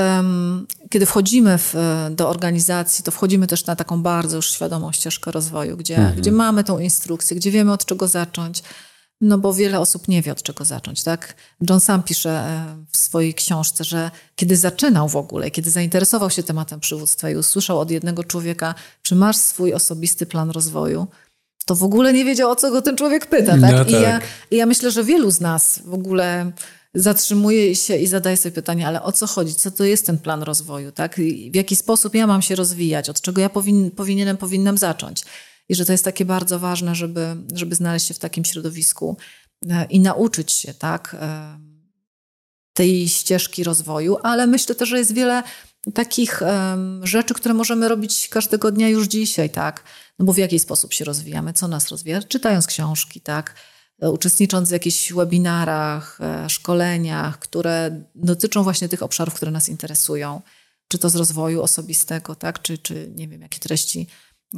kiedy 0.90 1.06
wchodzimy 1.06 1.58
w, 1.58 1.74
e, 1.74 2.10
do 2.10 2.28
organizacji, 2.28 3.04
to 3.04 3.10
wchodzimy 3.10 3.46
też 3.46 3.66
na 3.66 3.76
taką 3.76 4.02
bardzo 4.02 4.36
już 4.36 4.50
świadomą 4.50 4.92
ścieżkę 4.92 5.30
rozwoju, 5.30 5.76
gdzie, 5.76 5.96
Mhm. 5.96 6.16
gdzie 6.16 6.32
mamy 6.32 6.64
tą 6.64 6.78
instrukcję, 6.78 7.36
gdzie 7.36 7.50
wiemy 7.50 7.72
od 7.72 7.84
czego 7.84 8.08
zacząć. 8.08 8.62
No 9.20 9.38
bo 9.38 9.54
wiele 9.54 9.80
osób 9.80 10.08
nie 10.08 10.22
wie 10.22 10.32
od 10.32 10.42
czego 10.42 10.64
zacząć, 10.64 11.02
tak? 11.02 11.34
John 11.70 11.80
sam 11.80 12.02
pisze 12.02 12.30
e, 12.30 12.76
w 12.92 12.96
swojej 12.96 13.34
książce, 13.34 13.84
że 13.84 14.10
kiedy 14.36 14.56
zaczynał 14.56 15.08
w 15.08 15.16
ogóle, 15.16 15.50
kiedy 15.50 15.70
zainteresował 15.70 16.30
się 16.30 16.42
tematem 16.42 16.80
przywództwa 16.80 17.30
i 17.30 17.36
usłyszał 17.36 17.80
od 17.80 17.90
jednego 17.90 18.24
człowieka, 18.24 18.74
czy 19.02 19.14
masz 19.14 19.36
swój 19.36 19.74
osobisty 19.74 20.26
plan 20.26 20.50
rozwoju, 20.50 21.06
to 21.66 21.74
w 21.74 21.82
ogóle 21.82 22.12
nie 22.12 22.24
wiedział, 22.24 22.50
o 22.50 22.56
co 22.56 22.70
go 22.70 22.82
ten 22.82 22.96
człowiek 22.96 23.26
pyta, 23.26 23.52
tak? 23.60 23.72
No 23.72 23.84
I, 23.84 23.92
ja, 23.92 24.00
tak. 24.20 24.22
I 24.50 24.56
ja 24.56 24.66
myślę, 24.66 24.90
że 24.90 25.04
wielu 25.04 25.30
z 25.30 25.40
nas 25.40 25.80
w 25.84 25.94
ogóle 25.94 26.52
zatrzymuje 26.94 27.76
się 27.76 27.96
i 27.96 28.06
zadaje 28.06 28.36
sobie 28.36 28.52
pytanie, 28.52 28.86
ale 28.86 29.02
o 29.02 29.12
co 29.12 29.26
chodzi? 29.26 29.54
Co 29.54 29.70
to 29.70 29.84
jest 29.84 30.06
ten 30.06 30.18
plan 30.18 30.42
rozwoju, 30.42 30.92
tak? 30.92 31.16
W 31.50 31.56
jaki 31.56 31.76
sposób 31.76 32.14
ja 32.14 32.26
mam 32.26 32.42
się 32.42 32.54
rozwijać? 32.54 33.08
Od 33.08 33.20
czego 33.20 33.40
ja 33.40 33.48
powin, 33.48 33.90
powinienem, 33.90 34.36
powinnam 34.36 34.78
zacząć? 34.78 35.22
I 35.68 35.74
że 35.74 35.86
to 35.86 35.92
jest 35.92 36.04
takie 36.04 36.24
bardzo 36.24 36.58
ważne, 36.58 36.94
żeby, 36.94 37.36
żeby 37.54 37.74
znaleźć 37.74 38.06
się 38.06 38.14
w 38.14 38.18
takim 38.18 38.44
środowisku 38.44 39.16
e, 39.70 39.84
i 39.84 40.00
nauczyć 40.00 40.52
się, 40.52 40.74
tak? 40.74 41.16
e, 41.20 41.58
tej 42.74 43.08
ścieżki 43.08 43.64
rozwoju, 43.64 44.16
ale 44.22 44.46
myślę 44.46 44.74
też, 44.74 44.88
że 44.88 44.98
jest 44.98 45.14
wiele 45.14 45.42
takich 45.94 46.42
em, 46.42 47.06
rzeczy, 47.06 47.34
które 47.34 47.54
możemy 47.54 47.88
robić 47.88 48.28
każdego 48.28 48.70
dnia 48.72 48.88
już 48.88 49.06
dzisiaj, 49.06 49.50
tak? 49.50 49.84
No 50.18 50.24
bo 50.24 50.32
w 50.32 50.38
jaki 50.38 50.58
sposób 50.58 50.92
się 50.92 51.04
rozwijamy, 51.04 51.52
co 51.52 51.68
nas 51.68 51.88
rozwija? 51.88 52.22
Czytając 52.22 52.66
książki, 52.66 53.20
tak? 53.20 53.54
E, 54.00 54.10
Uczestnicząc 54.10 54.68
w 54.68 54.72
jakichś 54.72 55.12
webinarach, 55.12 56.18
e, 56.20 56.50
szkoleniach, 56.50 57.38
które 57.38 58.04
dotyczą 58.14 58.62
właśnie 58.62 58.88
tych 58.88 59.02
obszarów, 59.02 59.34
które 59.34 59.50
nas 59.50 59.68
interesują. 59.68 60.42
Czy 60.88 60.98
to 60.98 61.10
z 61.10 61.16
rozwoju 61.16 61.62
osobistego, 61.62 62.34
tak? 62.34 62.62
Czy, 62.62 62.78
czy 62.78 63.12
nie 63.16 63.28
wiem, 63.28 63.42
jakie 63.42 63.58
treści 63.58 64.06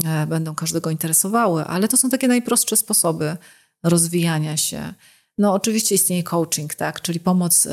e, 0.05 0.27
będą 0.27 0.55
każdego 0.55 0.91
interesowały, 0.91 1.65
ale 1.65 1.89
to 1.89 1.97
są 1.97 2.11
takie 2.11 2.29
najprostsze 2.29 2.77
sposoby 2.77 3.37
rozwijania 3.83 4.57
się. 4.57 4.95
No 5.39 5.53
oczywiście 5.53 5.95
istnieje 5.95 6.23
coaching, 6.23 6.75
tak? 6.75 7.01
Czyli 7.01 7.21
pomoc 7.21 7.69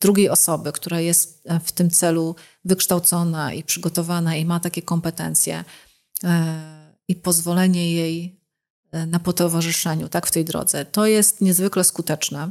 drugiej 0.00 0.28
osoby, 0.28 0.72
która 0.72 1.00
jest 1.00 1.48
w 1.64 1.72
tym 1.72 1.90
celu 1.90 2.36
wykształcona 2.64 3.52
i 3.52 3.62
przygotowana 3.62 4.36
i 4.36 4.44
ma 4.44 4.60
takie 4.60 4.82
kompetencje 4.82 5.64
i 7.08 7.16
pozwolenie 7.16 7.92
jej 7.92 8.37
na 9.06 9.18
potowarzyszeniu 9.18 10.08
tak, 10.08 10.26
w 10.26 10.30
tej 10.30 10.44
drodze. 10.44 10.84
To 10.84 11.06
jest 11.06 11.40
niezwykle 11.40 11.84
skuteczne. 11.84 12.50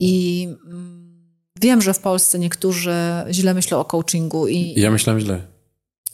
I 0.00 0.48
mm, 0.66 1.12
wiem, 1.60 1.82
że 1.82 1.94
w 1.94 1.98
Polsce 1.98 2.38
niektórzy 2.38 2.94
źle 3.30 3.54
myślą 3.54 3.78
o 3.78 3.84
coachingu. 3.84 4.48
I, 4.48 4.80
Ja 4.80 4.90
myślałem 4.90 5.20
źle. 5.20 5.40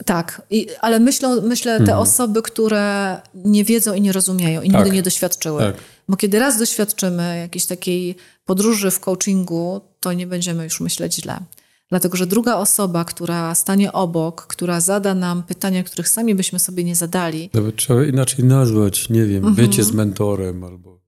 tak, 0.04 0.42
i, 0.50 0.66
ale 0.80 1.00
myślą, 1.00 1.40
myślę 1.40 1.76
te 1.76 1.82
Mhm. 1.82 1.98
osoby, 1.98 2.42
które 2.42 3.16
nie 3.34 3.64
wiedzą 3.64 3.94
i 3.94 4.00
nie 4.00 4.12
rozumieją 4.12 4.62
i 4.62 4.68
nigdy 4.68 4.84
Tak. 4.84 4.92
nie 4.92 5.02
doświadczyły. 5.02 5.62
Tak. 5.62 5.74
Bo 6.08 6.16
kiedy 6.16 6.38
raz 6.38 6.58
doświadczymy 6.58 7.38
jakiejś 7.38 7.66
takiej 7.66 8.16
podróży 8.44 8.90
w 8.90 9.00
coachingu, 9.00 9.80
to 10.00 10.12
nie 10.12 10.26
będziemy 10.26 10.64
już 10.64 10.80
myśleć 10.80 11.14
źle. 11.14 11.38
Dlatego, 11.90 12.16
że 12.16 12.26
druga 12.26 12.56
osoba, 12.56 13.04
która 13.04 13.54
stanie 13.54 13.92
obok, 13.92 14.46
która 14.46 14.80
zada 14.80 15.14
nam 15.14 15.42
pytania, 15.42 15.82
których 15.82 16.08
sami 16.08 16.34
byśmy 16.34 16.58
sobie 16.58 16.84
nie 16.84 16.96
zadali, 16.96 17.50
by 17.52 17.72
trzeba 17.72 18.04
inaczej 18.04 18.44
nazwać, 18.44 19.08
nie 19.08 19.24
wiem, 19.24 19.46
Mhm. 19.46 19.54
bycie 19.54 19.84
z 19.84 19.92
mentorem 19.92 20.64
albo 20.64 20.98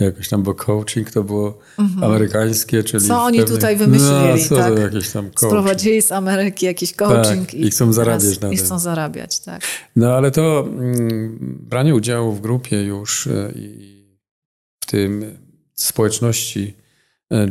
jakoś 0.00 0.28
tam, 0.28 0.42
bo 0.42 0.54
coaching 0.54 1.10
to 1.10 1.24
było 1.24 1.58
amerykańskie, 2.02 2.84
czyli... 2.84 3.06
Co 3.06 3.22
oni 3.24 3.44
tutaj 3.44 3.76
wymyślili, 3.76 4.12
No, 4.12 4.38
co 4.48 4.56
tak? 4.56 4.74
to 4.74 5.12
tam 5.12 5.24
coaching. 5.24 5.38
sprowadzili 5.38 6.02
z 6.02 6.12
Ameryki 6.12 6.66
jakiś 6.66 6.92
coaching 6.92 7.46
Tak, 7.46 7.54
i 7.54 7.70
chcą 7.70 7.92
zarabiać 7.92 8.40
na 8.40 8.52
i 8.52 8.56
chcą 8.56 8.78
zarabiać, 8.78 9.40
tak. 9.40 9.62
No 9.96 10.12
ale 10.14 10.30
to 10.30 10.60
mm, 10.68 11.38
branie 11.68 11.94
udziału 11.94 12.32
w 12.32 12.40
grupie 12.40 12.82
już 12.82 13.26
e, 13.26 13.52
i 13.56 13.98
w 14.82 14.86
tym 14.86 15.38
społeczności 15.74 16.74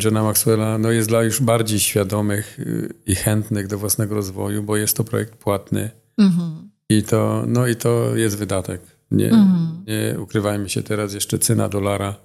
Johna 0.03 0.23
Maxwella 0.23 0.77
no 0.77 0.91
jest 0.91 1.09
dla 1.09 1.23
już 1.23 1.41
bardziej 1.41 1.79
świadomych 1.79 2.59
y, 2.59 2.93
i 3.05 3.15
chętnych 3.15 3.67
do 3.67 3.77
własnego 3.77 4.15
rozwoju, 4.15 4.63
bo 4.63 4.77
jest 4.77 4.97
to 4.97 5.03
projekt 5.03 5.35
płatny 5.35 5.91
Mhm. 6.17 6.69
i 6.89 7.03
to, 7.03 7.43
no 7.47 7.67
i 7.67 7.75
to 7.75 8.15
jest 8.15 8.37
wydatek. 8.37 8.81
Nie, 9.11 9.29
Mhm. 9.29 9.83
nie 9.87 10.19
ukrywajmy 10.19 10.69
się 10.69 10.83
teraz 10.83 11.13
jeszcze 11.13 11.39
cena 11.39 11.69
dolara. 11.69 12.15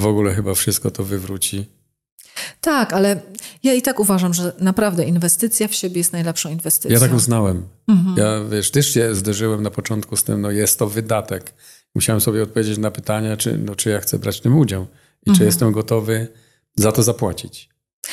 W 0.00 0.06
ogóle 0.06 0.34
chyba 0.34 0.54
wszystko 0.54 0.90
to 0.90 1.04
wywróci. 1.04 1.66
Tak, 2.60 2.92
ale 2.92 3.20
ja 3.62 3.74
i 3.74 3.82
tak 3.82 4.00
uważam, 4.00 4.34
że 4.34 4.52
naprawdę 4.58 5.04
inwestycja 5.04 5.68
w 5.68 5.74
siebie 5.74 5.96
jest 5.98 6.12
najlepszą 6.12 6.50
inwestycją. 6.50 6.90
Ja 6.94 7.00
tak 7.00 7.14
uznałem. 7.14 7.62
Mhm. 7.88 8.16
Ja 8.16 8.44
wiesz, 8.50 8.70
też 8.70 8.94
się 8.94 9.14
zderzyłem 9.14 9.62
na 9.62 9.70
początku 9.70 10.16
z 10.16 10.24
tym, 10.24 10.40
no 10.40 10.50
jest 10.50 10.78
to 10.78 10.86
wydatek. 10.86 11.52
Musiałem 11.94 12.20
sobie 12.20 12.42
odpowiedzieć 12.42 12.78
na 12.78 12.90
pytania, 12.90 13.36
czy, 13.36 13.58
no, 13.58 13.74
czy 13.76 13.90
ja 13.90 14.00
chcę 14.00 14.18
brać 14.18 14.38
w 14.38 14.40
tym 14.40 14.58
udział 14.58 14.86
i 15.26 15.32
czy 15.32 15.44
jestem 15.44 15.72
gotowy 15.72 16.28
za 16.76 16.92
to 16.92 17.02
zapłacić. 17.02 17.70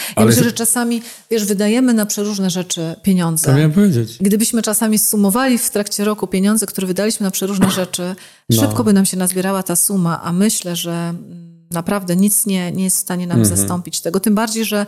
Ja 0.09 0.13
Ale 0.15 0.25
myślę, 0.25 0.43
że 0.43 0.51
czasami, 0.51 1.01
wiesz, 1.31 1.45
wydajemy 1.45 1.93
na 1.93 2.05
przeróżne 2.05 2.49
rzeczy 2.49 2.95
pieniądze. 3.03 3.45
to 3.47 3.53
miałem 3.53 3.71
powiedzieć. 3.71 4.17
Gdybyśmy 4.21 4.61
czasami 4.61 4.99
sumowali 4.99 5.57
w 5.57 5.69
trakcie 5.69 6.05
roku 6.05 6.27
pieniądze, 6.27 6.65
które 6.65 6.87
wydaliśmy 6.87 7.23
na 7.23 7.31
przeróżne 7.31 7.71
rzeczy, 7.71 8.15
No. 8.49 8.61
szybko 8.61 8.83
by 8.83 8.93
nam 8.93 9.05
się 9.05 9.17
nazbierała 9.17 9.63
ta 9.63 9.75
suma, 9.75 10.21
a 10.23 10.33
myślę, 10.33 10.75
że 10.75 10.91
mm, 10.91 11.67
naprawdę 11.71 12.15
nic 12.15 12.45
nie, 12.45 12.71
nie 12.71 12.83
jest 12.83 12.97
w 12.97 12.99
stanie 12.99 13.27
nam 13.27 13.39
Mhm. 13.39 13.57
zastąpić 13.57 14.01
tego. 14.01 14.19
Tym 14.19 14.35
bardziej, 14.35 14.65
że 14.65 14.85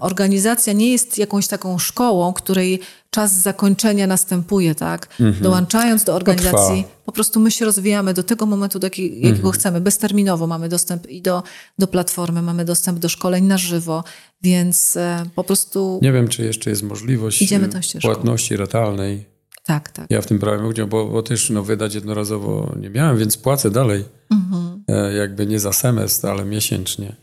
organizacja 0.00 0.72
nie 0.72 0.92
jest 0.92 1.18
jakąś 1.18 1.46
taką 1.48 1.78
szkołą, 1.78 2.32
której 2.32 2.80
czas 3.10 3.32
zakończenia 3.32 4.06
następuje, 4.06 4.74
tak? 4.74 5.08
Dołączając 5.40 6.04
do 6.04 6.14
organizacji, 6.14 6.76
Mhm. 6.78 6.84
po 7.06 7.12
prostu 7.12 7.40
my 7.40 7.50
się 7.50 7.64
rozwijamy 7.64 8.14
do 8.14 8.22
tego 8.22 8.46
momentu, 8.46 8.78
do 8.78 8.86
jaki, 8.86 9.02
jakiego 9.14 9.36
Mhm. 9.36 9.52
chcemy. 9.52 9.80
Bezterminowo 9.80 10.46
mamy 10.46 10.68
dostęp 10.68 11.06
i 11.10 11.22
do, 11.22 11.42
do 11.78 11.86
platformy, 11.86 12.42
mamy 12.42 12.64
dostęp 12.64 12.98
do 12.98 13.08
szkoleń 13.08 13.44
na 13.44 13.58
żywo, 13.58 14.04
więc 14.42 14.96
e, 14.96 15.24
po 15.34 15.44
prostu 15.44 15.98
Nie 16.02 16.12
wiem, 16.12 16.28
czy 16.28 16.44
jeszcze 16.44 16.70
jest 16.70 16.82
możliwość 16.82 17.42
Idziemy 17.42 17.68
tą 17.68 17.80
ścieżką. 17.82 18.08
płatności 18.08 18.56
ratalnej. 18.56 19.24
tak, 19.64 19.90
tak. 19.90 20.06
Ja 20.10 20.20
w 20.22 20.26
tym 20.26 20.38
brałem 20.38 20.66
udział, 20.66 20.86
bo, 20.86 21.06
bo 21.06 21.22
też 21.22 21.50
no, 21.50 21.62
wydać 21.62 21.94
jednorazowo 21.94 22.74
nie 22.80 22.90
miałem, 22.90 23.18
więc 23.18 23.36
płacę 23.36 23.70
dalej. 23.70 24.04
Mhm. 24.30 24.84
E, 24.88 25.12
Jakby 25.14 25.46
nie 25.46 25.60
za 25.60 25.72
semestr, 25.72 26.26
ale 26.26 26.44
miesięcznie. 26.44 27.16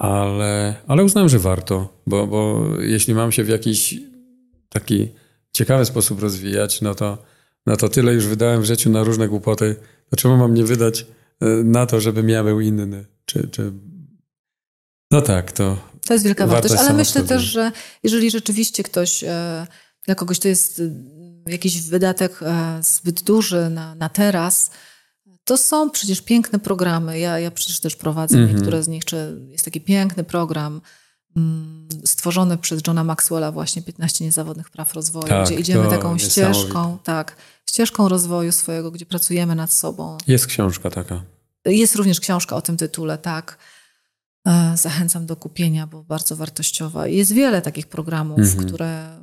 Ale, 0.00 0.74
ale 0.86 1.04
uznałem, 1.04 1.28
że 1.28 1.38
warto, 1.38 2.02
bo, 2.06 2.26
bo 2.26 2.66
jeśli 2.78 3.14
mam 3.14 3.32
się 3.32 3.44
w 3.44 3.48
jakiś 3.48 3.94
taki 4.68 5.08
ciekawy 5.52 5.84
sposób 5.84 6.20
rozwijać, 6.20 6.80
no 6.80 6.94
to, 6.94 7.18
no 7.66 7.76
to 7.76 7.88
tyle 7.88 8.14
już 8.14 8.26
wydałem 8.26 8.62
w 8.62 8.64
życiu 8.64 8.90
na 8.90 9.04
różne 9.04 9.28
głupoty, 9.28 9.76
czemu 10.16 10.36
mam 10.36 10.54
nie 10.54 10.64
wydać 10.64 11.06
e, 11.40 11.46
na 11.48 11.86
to, 11.86 12.00
żeby 12.00 12.22
miał 12.22 12.60
inny? 12.60 13.04
Czy, 13.24 13.48
czy... 13.48 13.72
No 15.10 15.22
tak, 15.22 15.52
to 15.52 15.76
To 16.06 16.12
jest 16.12 16.24
wielka 16.24 16.46
Wartość 16.46 16.74
wartość, 16.74 16.90
ale 16.90 16.98
myślę 16.98 17.22
też, 17.22 17.42
że 17.42 17.72
jeżeli 18.02 18.30
rzeczywiście 18.30 18.82
ktoś, 18.82 19.24
e, 19.24 19.66
dla 20.06 20.14
kogoś 20.14 20.38
to 20.38 20.48
jest 20.48 20.82
e, 21.46 21.50
jakiś 21.50 21.82
wydatek 21.82 22.40
zbyt 22.80 23.22
duży 23.22 23.70
na, 23.70 23.94
na 23.94 24.08
teraz, 24.08 24.70
to 25.50 25.56
są 25.56 25.90
przecież 25.90 26.20
piękne 26.20 26.58
programy. 26.58 27.18
Ja, 27.18 27.38
ja 27.38 27.50
przecież 27.50 27.80
też 27.80 27.96
prowadzę 27.96 28.38
Mhm. 28.38 28.56
niektóre 28.56 28.82
z 28.82 28.88
nich, 28.88 29.04
czy 29.04 29.40
jest 29.48 29.64
taki 29.64 29.80
piękny 29.80 30.24
program 30.24 30.80
mm, 31.36 31.88
stworzony 32.04 32.58
przez 32.58 32.80
Johna 32.86 33.04
Maxwella 33.04 33.52
właśnie 33.52 33.82
15 33.82 34.24
niezawodnych 34.24 34.70
praw 34.70 34.94
rozwoju, 34.94 35.26
Tak, 35.28 35.46
gdzie 35.46 35.54
idziemy 35.54 35.88
taką 35.88 36.18
ścieżką, 36.18 36.98
tak, 37.04 37.36
ścieżką 37.68 38.08
rozwoju 38.08 38.52
swojego, 38.52 38.90
gdzie 38.90 39.06
pracujemy 39.06 39.54
nad 39.54 39.72
sobą. 39.72 40.18
jest 40.26 40.46
książka 40.46 40.90
taka. 40.90 41.22
Jest 41.64 41.94
również 41.96 42.20
książka 42.20 42.56
o 42.56 42.62
tym 42.62 42.76
tytule, 42.76 43.18
tak. 43.18 43.58
E, 44.46 44.76
Zachęcam 44.76 45.26
do 45.26 45.36
kupienia, 45.36 45.86
bo 45.86 46.02
bardzo 46.02 46.36
wartościowa. 46.36 47.06
Jest 47.06 47.32
wiele 47.32 47.62
takich 47.62 47.86
programów, 47.86 48.38
Mhm. 48.38 48.66
które 48.68 49.19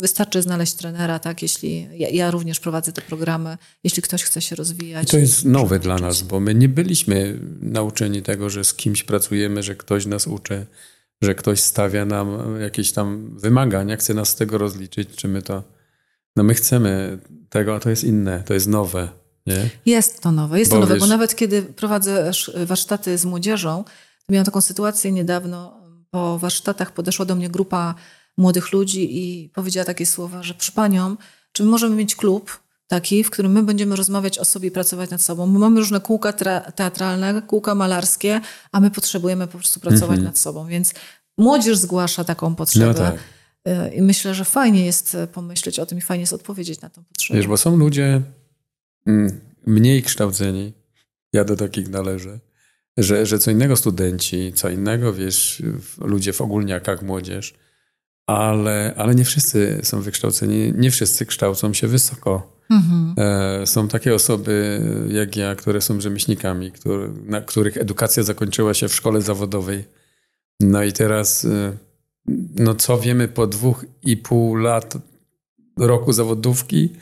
wystarczy 0.00 0.42
znaleźć 0.42 0.74
trenera, 0.74 1.18
tak, 1.18 1.42
jeśli 1.42 1.88
ja, 1.98 2.08
ja 2.08 2.30
również 2.30 2.60
prowadzę 2.60 2.92
te 2.92 3.02
programy, 3.02 3.58
jeśli 3.84 4.02
ktoś 4.02 4.22
chce 4.22 4.40
się 4.40 4.54
I 4.54 4.56
rozwijać. 4.56 5.10
to 5.10 5.18
jest 5.18 5.44
nowe 5.44 5.78
dla 5.78 5.96
nas, 5.98 6.22
bo 6.22 6.40
my 6.40 6.54
nie 6.54 6.68
byliśmy 6.68 7.38
nauczeni 7.60 8.22
tego, 8.22 8.50
że 8.50 8.64
z 8.64 8.74
kimś 8.74 9.02
pracujemy, 9.02 9.62
że 9.62 9.74
ktoś 9.76 10.06
nas 10.06 10.26
uczy, 10.26 10.66
że 11.22 11.34
ktoś 11.34 11.60
stawia 11.60 12.04
nam 12.04 12.28
jakieś 12.60 12.92
tam 12.92 13.38
wymagania, 13.38 13.96
chce 13.96 14.14
nas 14.14 14.28
z 14.28 14.34
tego 14.34 14.58
rozliczyć, 14.58 15.08
czy 15.16 15.28
my 15.28 15.42
to... 15.42 15.62
No 16.36 16.42
my 16.44 16.54
chcemy 16.54 17.18
tego, 17.50 17.74
a 17.74 17.80
to 17.80 17.90
jest 17.90 18.04
inne, 18.04 18.42
to 18.46 18.54
jest 18.54 18.66
nowe, 18.66 19.08
nie? 19.46 19.68
Jest 19.86 20.20
to 20.20 20.32
nowe, 20.32 20.58
jest 20.58 20.70
Bo 20.70 20.76
to 20.76 20.80
nowe, 20.80 20.94
wiesz- 20.94 21.00
bo 21.00 21.06
nawet 21.06 21.36
kiedy 21.36 21.62
prowadzę 21.62 22.28
sz- 22.28 22.66
warsztaty 22.66 23.18
z 23.18 23.24
młodzieżą, 23.24 23.84
miałam 24.28 24.44
taką 24.44 24.60
sytuację 24.60 25.12
niedawno, 25.12 25.80
po 26.10 26.38
warsztatach 26.38 26.92
podeszła 26.92 27.24
do 27.24 27.34
mnie 27.34 27.48
grupa 27.48 27.94
młodych 28.38 28.72
ludzi 28.72 29.18
i 29.18 29.48
powiedziała 29.48 29.84
takie 29.84 30.06
słowa, 30.06 30.42
że 30.42 30.54
przy 30.54 30.72
panią, 30.72 31.16
czy 31.52 31.62
my 31.62 31.70
możemy 31.70 31.96
mieć 31.96 32.16
klub 32.16 32.58
taki, 32.86 33.24
w 33.24 33.30
którym 33.30 33.52
my 33.52 33.62
będziemy 33.62 33.96
rozmawiać 33.96 34.38
o 34.38 34.44
sobie 34.44 34.68
i 34.68 34.70
pracować 34.70 35.10
nad 35.10 35.22
sobą. 35.22 35.46
My 35.46 35.58
mamy 35.58 35.80
różne 35.80 36.00
kółka 36.00 36.30
tra- 36.32 36.72
teatralne, 36.72 37.42
kółka 37.46 37.74
malarskie, 37.74 38.40
a 38.72 38.80
my 38.80 38.90
potrzebujemy 38.90 39.46
po 39.46 39.58
prostu 39.58 39.80
pracować 39.80 40.18
Mhm. 40.18 40.24
nad 40.24 40.38
sobą, 40.38 40.66
więc 40.66 40.94
młodzież 41.38 41.78
zgłasza 41.78 42.24
taką 42.24 42.54
potrzebę. 42.54 42.86
No 42.86 42.94
tak. 42.94 43.14
Y, 43.68 43.94
I 43.94 44.02
myślę, 44.02 44.34
że 44.34 44.44
fajnie 44.44 44.86
jest 44.86 45.14
e, 45.14 45.26
pomyśleć 45.26 45.78
o 45.78 45.86
tym 45.86 45.98
i 45.98 46.00
fajnie 46.00 46.22
jest 46.22 46.32
odpowiedzieć 46.32 46.80
na 46.80 46.90
tę 46.90 47.02
potrzebę. 47.08 47.38
Wiesz, 47.38 47.46
bo 47.48 47.56
są 47.56 47.76
ludzie 47.76 48.22
mm, 49.06 49.40
mniej 49.66 50.02
kształceni, 50.02 50.72
ja 51.32 51.44
do 51.44 51.56
takich 51.56 51.88
należę, 51.88 52.38
że, 52.96 53.26
że 53.26 53.38
co 53.38 53.50
innego 53.50 53.76
studenci, 53.76 54.52
co 54.54 54.68
innego, 54.68 55.12
wiesz, 55.12 55.62
ludzie 55.98 56.32
w 56.32 56.40
ogólniakach, 56.40 57.02
młodzież, 57.02 57.54
ale, 58.28 58.94
ale 58.96 59.14
nie 59.14 59.24
wszyscy 59.24 59.80
są 59.82 60.00
wykształceni, 60.00 60.72
nie 60.76 60.90
wszyscy 60.90 61.26
kształcą 61.26 61.74
się 61.74 61.86
wysoko. 61.86 62.58
Mhm. 62.70 63.14
E, 63.16 63.66
Są 63.66 63.88
takie 63.88 64.14
osoby 64.14 64.80
jak 65.08 65.36
ja, 65.36 65.54
które 65.54 65.80
są 65.80 66.00
rzemieślnikami, 66.00 66.72
który, 66.72 67.10
na 67.26 67.40
których 67.40 67.76
edukacja 67.76 68.22
zakończyła 68.22 68.74
się 68.74 68.88
w 68.88 68.94
szkole 68.94 69.22
zawodowej. 69.22 69.84
No 70.60 70.84
i 70.84 70.92
teraz, 70.92 71.44
e, 71.44 71.72
no 72.56 72.74
co 72.74 72.98
wiemy 72.98 73.28
po 73.28 73.46
dwóch 73.46 73.84
i 74.02 74.16
pół 74.16 74.56
lat 74.56 74.98
roku 75.78 76.12
zawodówki, 76.12 76.92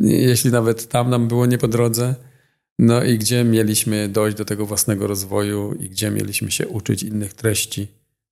jeśli 0.00 0.50
nawet 0.50 0.88
tam 0.88 1.10
nam 1.10 1.28
było 1.28 1.46
nie 1.46 1.58
po 1.58 1.68
drodze, 1.68 2.14
no 2.78 3.04
i 3.04 3.18
gdzie 3.18 3.44
mieliśmy 3.44 4.08
dojść 4.08 4.36
do 4.36 4.44
tego 4.44 4.66
własnego 4.66 5.06
rozwoju 5.06 5.74
i 5.80 5.88
gdzie 5.90 6.10
mieliśmy 6.10 6.50
się 6.50 6.68
uczyć 6.68 7.02
innych 7.02 7.34
treści. 7.34 7.88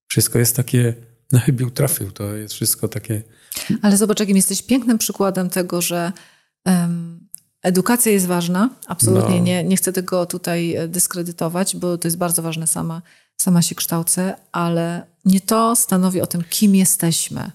Wszystko 0.07 0.39
jest 0.39 0.57
takie, 0.57 0.95
no 1.33 1.41
chybił 1.41 1.71
trafił, 1.71 2.11
to 2.13 2.35
jest 2.35 2.55
wszystko 2.55 2.89
takie 2.89 3.23
Ale 3.83 3.97
zobacz, 3.97 4.21
jakim 4.21 4.37
jesteś 4.37 4.63
pięknym 4.63 4.99
przykładem 4.99 5.51
tego, 5.51 5.81
że 5.83 6.13
em, 6.65 7.21
edukacja 7.63 8.13
jest 8.13 8.27
ważna. 8.27 8.71
Absolutnie 8.87 9.39
No. 9.39 9.45
nie, 9.45 9.65
nie 9.65 9.77
chcę 9.77 9.93
tego 9.93 10.27
tutaj 10.27 10.75
e, 10.75 10.89
dyskredytować, 10.89 11.77
bo 11.77 11.99
to 11.99 12.09
jest 12.09 12.19
bardzo 12.19 12.43
ważne. 12.43 12.67
Sama, 12.67 13.03
sama 13.37 13.63
się 13.63 13.75
kształcę, 13.75 14.37
ale 14.53 15.07
nie 15.25 15.41
to 15.41 15.77
stanowi 15.77 16.21
o 16.21 16.27
tym, 16.27 16.43
kim 16.51 16.75
jesteśmy. 16.75 17.51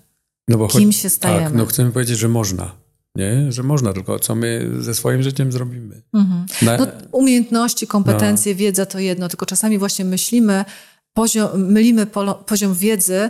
No 0.47 0.67
Kim 0.67 0.89
choć- 0.89 0.95
się 0.97 1.09
stajemy. 1.09 1.43
Tak, 1.45 1.53
no 1.53 1.65
chcemy 1.65 1.91
powiedzieć, 1.91 2.17
że 2.17 2.29
można. 2.29 2.71
Nie? 3.15 3.51
Że 3.51 3.63
można, 3.63 3.93
tylko 3.93 4.19
co 4.19 4.35
my 4.35 4.71
ze 4.79 4.95
swoim 4.95 5.23
życiem 5.23 5.51
zrobimy. 5.51 6.01
Mhm. 6.13 6.45
Na, 6.61 6.77
No, 6.77 6.87
umiejętności, 7.11 7.87
kompetencje, 7.87 8.55
wiedza 8.55 8.85
to 8.85 8.99
jedno, 8.99 9.27
tylko 9.29 9.45
czasami 9.45 9.77
właśnie 9.77 10.05
myślimy, 10.05 10.65
poziom, 11.13 11.65
mylimy 11.71 12.05
polo, 12.05 12.35
poziom 12.35 12.73
wiedzy 12.75 13.29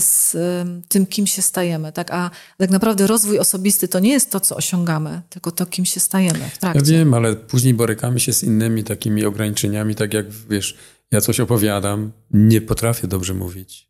z 0.00 0.34
em, 0.34 0.82
tym, 0.88 1.06
kim 1.06 1.26
się 1.26 1.42
stajemy. 1.42 1.92
Tak? 1.92 2.10
A 2.10 2.30
tak 2.58 2.70
naprawdę 2.70 3.06
rozwój 3.06 3.38
osobisty 3.38 3.88
to 3.88 3.98
nie 3.98 4.12
jest 4.12 4.30
to, 4.30 4.40
co 4.40 4.56
osiągamy, 4.56 5.22
tylko 5.30 5.50
to, 5.50 5.66
kim 5.66 5.84
się 5.84 6.00
stajemy 6.00 6.38
w 6.38 6.42
ja 6.42 6.48
trakcie. 6.60 6.92
wiem, 6.92 7.14
ale 7.14 7.36
później 7.36 7.74
borykamy 7.74 8.20
się 8.20 8.32
z 8.32 8.42
innymi 8.42 8.84
takimi 8.84 9.24
ograniczeniami, 9.24 9.94
tak 9.94 10.14
jak 10.14 10.30
wiesz, 10.30 10.76
ja 11.12 11.20
coś 11.20 11.40
opowiadam, 11.40 12.12
nie 12.30 12.60
potrafię 12.60 13.06
dobrze 13.06 13.34
mówić. 13.34 13.88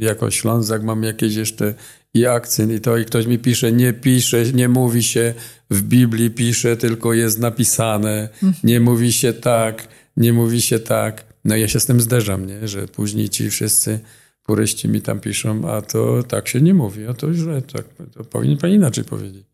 Jako 0.00 0.30
Ślązak 0.30 0.82
mam 0.82 1.02
jakieś 1.02 1.34
jeszcze 1.34 1.74
i 2.14 2.26
akcent 2.26 2.72
i 2.72 2.80
to, 2.80 2.96
i 2.96 3.04
ktoś 3.04 3.26
mi 3.26 3.38
pisze, 3.38 3.72
nie 3.72 3.92
pisze, 3.92 4.52
nie 4.52 4.68
mówi 4.68 5.02
się 5.02 5.34
w 5.70 5.82
Biblii, 5.82 6.30
pisze, 6.30 6.76
tylko 6.76 7.14
jest 7.14 7.38
napisane, 7.38 8.28
nie 8.64 8.80
mówi 8.80 9.12
się 9.12 9.32
tak, 9.32 9.88
nie 10.16 10.32
mówi 10.32 10.62
się 10.62 10.78
tak. 10.78 11.24
No 11.44 11.56
ja 11.56 11.68
się 11.68 11.80
z 11.80 11.86
tym 11.86 12.00
zderzam, 12.00 12.46
nie? 12.46 12.68
że 12.68 12.88
później 12.88 13.28
ci 13.28 13.50
wszyscy 13.50 14.00
puryści 14.48 14.88
mi 14.88 15.02
tam 15.02 15.20
piszą, 15.20 15.70
a 15.70 15.82
to 15.82 16.22
tak 16.22 16.48
się 16.48 16.60
nie 16.60 16.74
mówi, 16.74 17.06
a 17.06 17.14
to 17.14 17.34
źle, 17.34 17.62
tak, 17.62 17.84
to 18.14 18.24
powinien 18.24 18.58
pan 18.58 18.70
inaczej 18.70 19.04
powiedzieć. 19.04 19.44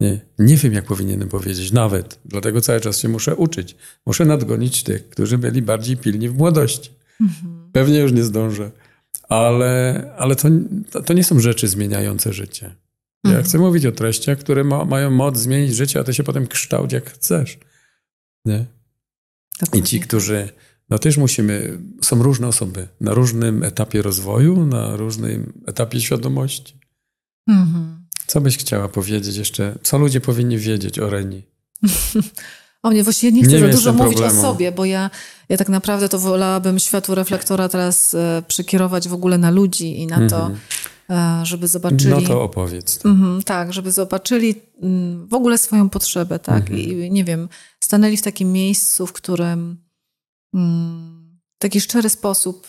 Nie, 0.00 0.20
nie 0.38 0.56
wiem, 0.56 0.72
jak 0.72 0.84
powinienem 0.84 1.28
powiedzieć, 1.28 1.72
nawet. 1.72 2.18
Dlatego 2.24 2.60
cały 2.60 2.80
czas 2.80 2.98
się 2.98 3.08
muszę 3.08 3.36
uczyć. 3.36 3.76
Muszę 4.06 4.24
nadgonić 4.24 4.82
tych, 4.82 5.08
którzy 5.08 5.38
byli 5.38 5.62
bardziej 5.62 5.96
pilni 5.96 6.28
w 6.28 6.36
młodości. 6.36 6.90
Mhm. 7.20 7.70
Pewnie 7.72 7.98
już 7.98 8.12
nie 8.12 8.24
zdążę, 8.24 8.70
ale, 9.28 10.04
ale 10.18 10.36
to, 10.36 10.48
to 11.06 11.12
nie 11.12 11.24
są 11.24 11.40
rzeczy 11.40 11.68
zmieniające 11.68 12.32
życie. 12.32 12.74
Ja 13.24 13.30
mhm. 13.30 13.44
chcę 13.44 13.58
mówić 13.58 13.86
o 13.86 13.92
treściach, 13.92 14.38
które 14.38 14.64
ma, 14.64 14.84
mają 14.84 15.10
moc 15.10 15.38
zmienić 15.38 15.76
życie, 15.76 16.00
a 16.00 16.04
ty 16.04 16.14
się 16.14 16.22
potem 16.22 16.46
kształć 16.46 16.92
jak 16.92 17.10
chcesz. 17.10 17.58
Nie? 18.44 18.64
I 19.74 19.82
ci, 19.82 20.00
którzy 20.00 20.48
no 20.90 20.98
też 20.98 21.16
musimy, 21.16 21.78
są 22.02 22.22
różne 22.22 22.48
osoby 22.48 22.88
na 23.00 23.14
różnym 23.14 23.62
etapie 23.62 24.02
rozwoju, 24.02 24.66
na 24.66 24.96
różnym 24.96 25.62
etapie 25.66 26.00
świadomości. 26.00 26.80
Mhm. 27.48 28.06
Co 28.26 28.40
byś 28.40 28.58
chciała 28.58 28.88
powiedzieć 28.88 29.36
jeszcze? 29.36 29.78
Co 29.82 29.98
ludzie 29.98 30.20
powinni 30.20 30.58
wiedzieć 30.58 30.98
o 30.98 31.10
Reni? 31.10 31.42
o 32.82 32.90
mnie 32.90 33.04
właściwie 33.04 33.32
nie 33.32 33.42
chcę 33.42 33.52
nie 33.52 33.60
za 33.60 33.68
dużo 33.68 33.92
mówić 33.92 34.18
problemu. 34.18 34.40
o 34.40 34.42
sobie, 34.42 34.72
bo 34.72 34.84
ja, 34.84 35.10
ja 35.48 35.56
tak 35.56 35.68
naprawdę 35.68 36.08
to 36.08 36.18
wolałabym 36.18 36.78
światło 36.78 37.14
reflektora 37.14 37.68
teraz 37.68 38.14
e, 38.14 38.42
przekierować 38.48 39.08
w 39.08 39.12
ogóle 39.12 39.38
na 39.38 39.50
ludzi 39.50 40.00
i 40.00 40.06
na 40.06 40.16
mhm. 40.16 40.30
to, 40.30 40.50
e, 41.14 41.46
żeby 41.46 41.68
zobaczyli. 41.68 42.10
No 42.10 42.20
to 42.20 42.42
opowiedz. 42.42 42.98
To. 42.98 43.08
Mhm, 43.08 43.42
tak, 43.42 43.72
żeby 43.72 43.92
zobaczyli 43.92 44.54
mm, 44.82 45.28
w 45.28 45.34
ogóle 45.34 45.58
swoją 45.58 45.88
potrzebę, 45.88 46.38
tak? 46.38 46.70
Mhm. 46.70 46.78
I 46.78 47.10
nie 47.10 47.24
wiem, 47.24 47.48
stanęli 47.80 48.16
w 48.16 48.22
takim 48.22 48.52
miejscu, 48.52 49.06
w 49.06 49.12
którym 49.12 49.87
taki 51.58 51.80
szczery 51.80 52.08
sposób, 52.08 52.68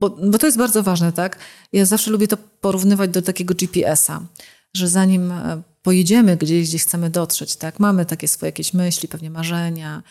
bo, 0.00 0.10
bo 0.10 0.38
to 0.38 0.46
jest 0.46 0.58
bardzo 0.58 0.82
ważne, 0.82 1.12
tak? 1.12 1.38
Ja 1.72 1.84
zawsze 1.84 2.10
lubię 2.10 2.28
to 2.28 2.36
porównywać 2.36 3.10
do 3.10 3.22
takiego 3.22 3.54
GPS-a, 3.54 4.20
że 4.76 4.88
zanim 4.88 5.32
e, 5.32 5.62
pojedziemy 5.82 6.36
gdzieś, 6.36 6.68
gdzie 6.68 6.78
chcemy 6.78 7.10
dotrzeć, 7.10 7.56
tak? 7.56 7.80
Mamy 7.80 8.06
takie 8.06 8.28
swoje 8.28 8.48
jakieś 8.48 8.74
myśli, 8.74 9.08
pewnie 9.08 9.30
marzenia, 9.30 10.02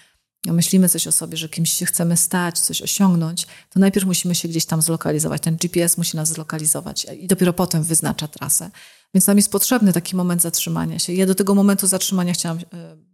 myślimy 0.54 0.90
coś 0.90 1.08
o 1.08 1.12
sobie, 1.12 1.38
że 1.38 1.50
kimś 1.50 1.72
się 1.72 1.86
chcemy 1.86 2.18
stać, 2.18 2.60
coś 2.60 2.82
osiągnąć, 2.82 3.48
to 3.70 3.80
najpierw 3.80 4.06
musimy 4.06 4.36
się 4.36 4.48
gdzieś 4.48 4.66
tam 4.66 4.82
zlokalizować. 4.82 5.42
Ten 5.42 5.56
GPS 5.56 5.98
musi 5.98 6.18
nas 6.18 6.30
zlokalizować 6.30 7.08
i 7.20 7.28
dopiero 7.28 7.54
potem 7.54 7.84
wyznacza 7.84 8.28
trasę. 8.28 8.72
Więc 9.14 9.28
nam 9.28 9.38
jest 9.38 9.52
potrzebny 9.52 9.94
taki 9.94 10.16
moment 10.16 10.42
zatrzymania 10.42 11.00
się. 11.00 11.14
Ja 11.14 11.25
do 11.25 11.36
tego 11.36 11.56
momentu 11.56 11.88
zatrzymania 11.88 12.34
chciałam 12.34 12.58
e, 12.58 12.62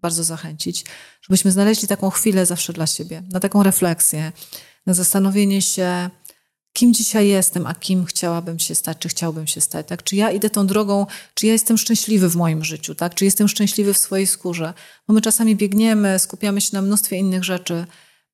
bardzo 0.01 0.23
zachęcić, 0.23 0.85
żebyśmy 1.21 1.51
znaleźli 1.51 1.87
taką 1.87 2.09
chwilę 2.09 2.45
zawsze 2.45 2.73
dla 2.73 2.87
siebie, 2.87 3.23
na 3.31 3.39
taką 3.39 3.63
refleksję, 3.63 4.31
na 4.85 4.93
zastanowienie 4.93 5.61
się, 5.61 6.09
kim 6.73 6.93
dzisiaj 6.93 7.27
jestem, 7.27 7.67
a 7.67 7.75
kim 7.75 8.05
chciałabym 8.05 8.59
się 8.59 8.75
stać, 8.75 8.97
czy 8.97 9.09
chciałbym 9.09 9.47
się 9.47 9.61
stać, 9.61 9.87
tak? 9.87 10.03
Czy 10.03 10.15
ja 10.15 10.31
idę 10.31 10.49
tą 10.49 10.67
drogą, 10.67 11.05
czy 11.33 11.47
ja 11.47 11.53
jestem 11.53 11.77
szczęśliwy 11.77 12.29
w 12.29 12.35
moim 12.35 12.63
życiu, 12.63 12.95
tak? 12.95 13.15
Czy 13.15 13.25
jestem 13.25 13.47
szczęśliwy 13.47 13.93
w 13.93 13.97
swojej 13.97 14.27
skórze? 14.27 14.73
Bo 15.07 15.13
my 15.13 15.21
czasami 15.21 15.55
biegniemy, 15.55 16.19
skupiamy 16.19 16.61
się 16.61 16.69
na 16.73 16.81
mnóstwie 16.81 17.17
innych 17.17 17.43
rzeczy, 17.43 17.85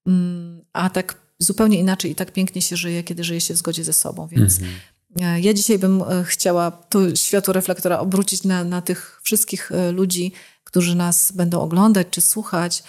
mm, 0.07 0.61
a 0.73 0.89
tak 0.89 1.15
zupełnie 1.39 1.79
inaczej 1.79 2.11
i 2.11 2.15
tak 2.15 2.31
pięknie 2.31 2.61
się 2.61 2.77
żyje, 2.77 3.03
kiedy 3.03 3.23
żyje 3.23 3.41
się 3.41 3.53
w 3.53 3.57
zgodzie 3.57 3.83
ze 3.83 3.93
sobą, 3.93 4.27
więc 4.27 4.53
mhm. 4.53 4.79
E, 5.21 5.39
ja 5.39 5.53
dzisiaj 5.53 5.79
bym 5.79 6.01
e, 6.01 6.23
chciała 6.23 6.71
to 6.71 7.15
światło 7.15 7.53
reflektora 7.53 7.99
obrócić 7.99 8.43
na, 8.43 8.63
na 8.63 8.81
tych 8.81 9.19
wszystkich 9.23 9.71
e, 9.71 9.91
ludzi, 9.91 10.31
którzy 10.63 10.95
nas 10.95 11.31
będą 11.31 11.61
oglądać 11.61 12.07
czy 12.11 12.21
słuchać. 12.21 12.83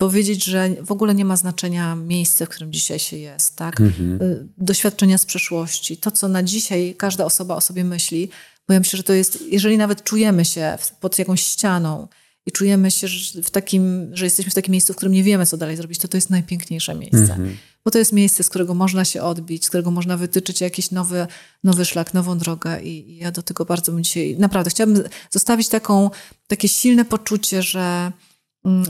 Powiedzieć, 0.00 0.44
że 0.44 0.70
w 0.82 0.92
ogóle 0.92 1.14
nie 1.14 1.24
ma 1.24 1.36
znaczenia 1.36 1.96
miejsce, 1.96 2.46
w 2.46 2.48
którym 2.48 2.72
dzisiaj 2.72 2.98
się 2.98 3.16
jest, 3.16 3.56
tak? 3.56 3.80
Mhm. 3.80 4.18
Doświadczenia 4.58 5.18
z 5.18 5.26
przeszłości, 5.26 5.96
to, 5.96 6.10
co 6.10 6.28
na 6.28 6.42
dzisiaj 6.42 6.94
każda 6.98 7.24
osoba 7.24 7.56
o 7.56 7.60
sobie 7.60 7.84
myśli, 7.84 8.28
bo 8.68 8.74
ja 8.74 8.80
myślę, 8.80 8.96
że 8.96 9.02
to 9.02 9.12
jest, 9.12 9.42
jeżeli 9.42 9.78
nawet 9.78 10.04
czujemy 10.04 10.44
się 10.44 10.78
pod 11.00 11.18
jakąś 11.18 11.42
ścianą, 11.42 12.08
i 12.46 12.52
czujemy 12.52 12.90
się 12.90 13.06
w 13.42 13.50
takim, 13.50 14.10
że 14.12 14.24
jesteśmy 14.24 14.50
w 14.50 14.54
takim 14.54 14.72
miejscu, 14.72 14.92
w 14.92 14.96
którym 14.96 15.12
nie 15.12 15.22
wiemy, 15.22 15.46
co 15.46 15.56
dalej 15.56 15.76
zrobić, 15.76 15.98
to 15.98 16.08
to 16.08 16.16
jest 16.16 16.30
najpiękniejsze 16.30 16.94
miejsce. 16.94 17.36
-hmm. 17.38 17.50
Bo 17.84 17.90
to 17.90 17.98
jest 17.98 18.12
miejsce, 18.12 18.42
z 18.42 18.48
którego 18.48 18.74
można 18.74 19.04
się 19.04 19.22
odbić, 19.22 19.64
z 19.64 19.68
którego 19.68 19.90
można 19.90 20.16
wytyczyć 20.16 20.60
jakiś 20.60 20.90
nowy, 20.90 21.26
nowy 21.64 21.84
szlak, 21.84 22.14
nową 22.14 22.38
drogę 22.38 22.82
i, 22.82 23.10
i 23.10 23.16
ja 23.16 23.30
do 23.30 23.42
tego 23.42 23.64
bardzo 23.64 23.92
bym 23.92 24.04
dzisiaj, 24.04 24.36
naprawdę 24.38 24.70
chciałabym 24.70 25.04
zostawić 25.30 25.68
taką, 25.68 26.10
takie 26.46 26.68
silne 26.68 27.04
poczucie, 27.04 27.62
że 27.62 28.12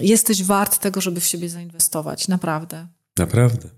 jesteś 0.00 0.42
wart 0.42 0.78
tego, 0.78 1.00
żeby 1.00 1.20
w 1.20 1.24
siebie 1.24 1.48
zainwestować. 1.48 2.28
Naprawdę. 2.28 2.86
Naprawdę. 3.18 3.68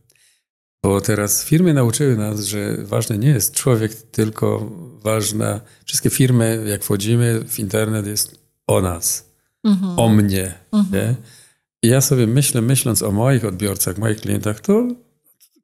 Bo 0.82 1.00
teraz 1.00 1.44
firmy 1.44 1.74
nauczyły 1.74 2.16
nas, 2.16 2.44
że 2.44 2.76
ważny 2.82 3.18
nie 3.18 3.28
jest 3.28 3.54
człowiek, 3.54 3.94
tylko 3.94 4.70
ważna, 5.02 5.60
wszystkie 5.84 6.10
firmy, 6.10 6.64
jak 6.68 6.84
wchodzimy 6.84 7.44
w 7.48 7.58
internet, 7.58 8.06
jest 8.06 8.38
o 8.66 8.80
nas 8.80 9.32
mhm. 9.64 9.98
o 9.98 10.08
mnie. 10.08 10.54
Mhm. 10.72 10.92
Nie? 10.92 11.14
I 11.82 11.88
ja 11.88 12.00
sobie 12.00 12.26
myślę, 12.26 12.60
myśląc 12.60 13.02
o 13.02 13.12
moich 13.12 13.44
odbiorcach, 13.44 13.98
moich 13.98 14.20
klientach, 14.20 14.60
to 14.60 14.88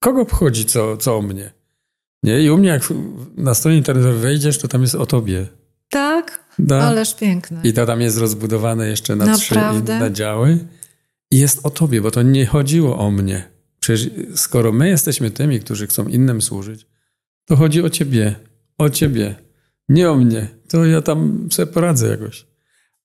kogo 0.00 0.20
obchodzi 0.20 0.64
co, 0.64 0.96
co 0.96 1.16
o 1.16 1.22
mnie? 1.22 1.52
Nie? 2.22 2.42
I 2.42 2.50
u 2.50 2.58
mnie, 2.58 2.68
jak 2.68 2.82
na 3.36 3.54
stronie 3.54 3.76
internetowej 3.76 4.18
wejdziesz, 4.18 4.58
to 4.58 4.68
tam 4.68 4.82
jest 4.82 4.94
o 4.94 5.06
tobie. 5.06 5.46
Tak? 5.88 6.44
Da. 6.58 6.80
Ależ 6.80 7.14
piękne. 7.14 7.60
I 7.64 7.72
to 7.72 7.86
tam 7.86 8.00
jest 8.00 8.18
rozbudowane 8.18 8.88
jeszcze 8.88 9.16
na 9.16 9.26
Naprawdę? 9.26 9.82
trzy 9.82 9.96
inne 9.96 10.12
działy. 10.12 10.58
I 11.30 11.38
jest 11.38 11.66
o 11.66 11.70
tobie, 11.70 12.00
bo 12.00 12.10
to 12.10 12.22
nie 12.22 12.46
chodziło 12.46 12.98
o 12.98 13.10
mnie. 13.10 13.50
Przecież 13.80 14.10
skoro 14.34 14.72
my 14.72 14.88
jesteśmy 14.88 15.30
tymi, 15.30 15.60
którzy 15.60 15.86
chcą 15.86 16.08
innym 16.08 16.42
służyć, 16.42 16.86
to 17.44 17.56
chodzi 17.56 17.82
o 17.82 17.90
ciebie. 17.90 18.34
O 18.78 18.90
ciebie. 18.90 19.34
Nie 19.88 20.10
o 20.10 20.16
mnie. 20.16 20.48
To 20.68 20.86
ja 20.86 21.02
tam 21.02 21.48
sobie 21.50 21.72
poradzę 21.72 22.08
jakoś 22.08 22.48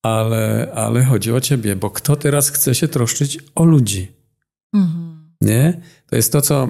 ale, 0.03 0.71
ale 0.75 1.03
chodzi 1.03 1.33
o 1.33 1.41
ciebie, 1.41 1.75
bo 1.75 1.89
kto 1.89 2.15
teraz 2.15 2.49
chce 2.49 2.75
się 2.75 2.87
troszczyć 2.87 3.39
o 3.55 3.63
ludzi? 3.63 4.11
Mhm. 4.73 5.33
Nie? 5.41 5.81
To 6.09 6.15
jest 6.15 6.31
to, 6.31 6.41
co 6.41 6.67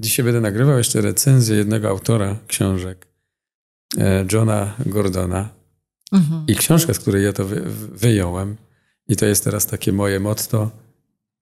dzisiaj 0.00 0.24
będę 0.24 0.40
nagrywał 0.40 0.78
jeszcze 0.78 1.00
recenzję 1.00 1.56
jednego 1.56 1.88
autora 1.88 2.36
książek, 2.46 3.07
Johna 4.32 4.74
Gordona. 4.86 5.48
Mhm. 6.12 6.44
I 6.46 6.54
książkę, 6.54 6.94
z 6.94 6.98
której 6.98 7.24
ja 7.24 7.32
to 7.32 7.44
wy, 7.44 7.62
wyjąłem, 7.92 8.56
i 9.08 9.16
to 9.16 9.26
jest 9.26 9.44
teraz 9.44 9.66
takie 9.66 9.92
moje 9.92 10.20
motto: 10.20 10.70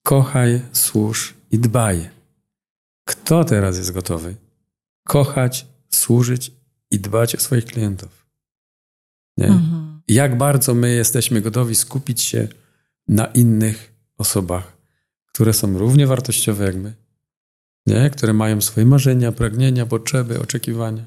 kochaj, 0.03 0.61
służ 0.73 1.35
i 1.51 1.59
dbaj. 1.59 2.11
Kto 3.05 3.45
teraz 3.45 3.79
jest 3.79 3.93
gotowy 3.93 4.35
kochać, 5.07 5.67
służyć 5.91 6.53
i 6.91 7.01
dbać 7.01 7.37
o 7.37 7.41
swoich 7.41 7.65
klientów? 7.65 8.27
Nie? 9.37 9.47
Mhm 9.47 9.87
jak 10.09 10.39
bardzo 10.39 10.75
my 10.75 10.95
jesteśmy 10.95 11.41
gotowi 11.41 11.75
skupić 11.75 12.23
się 12.23 12.49
na 13.09 13.27
innych 13.27 13.93
osobach, 14.19 14.77
które 15.27 15.53
są 15.53 15.79
równie 15.79 16.07
wartościowe 16.07 16.65
jak 16.65 16.77
my, 16.77 16.95
nie? 17.87 18.11
które 18.11 18.33
mają 18.33 18.61
swoje 18.61 18.87
marzenia, 18.87 19.33
pragnienia, 19.33 19.87
potrzeby, 19.87 20.41
oczekiwania. 20.41 21.05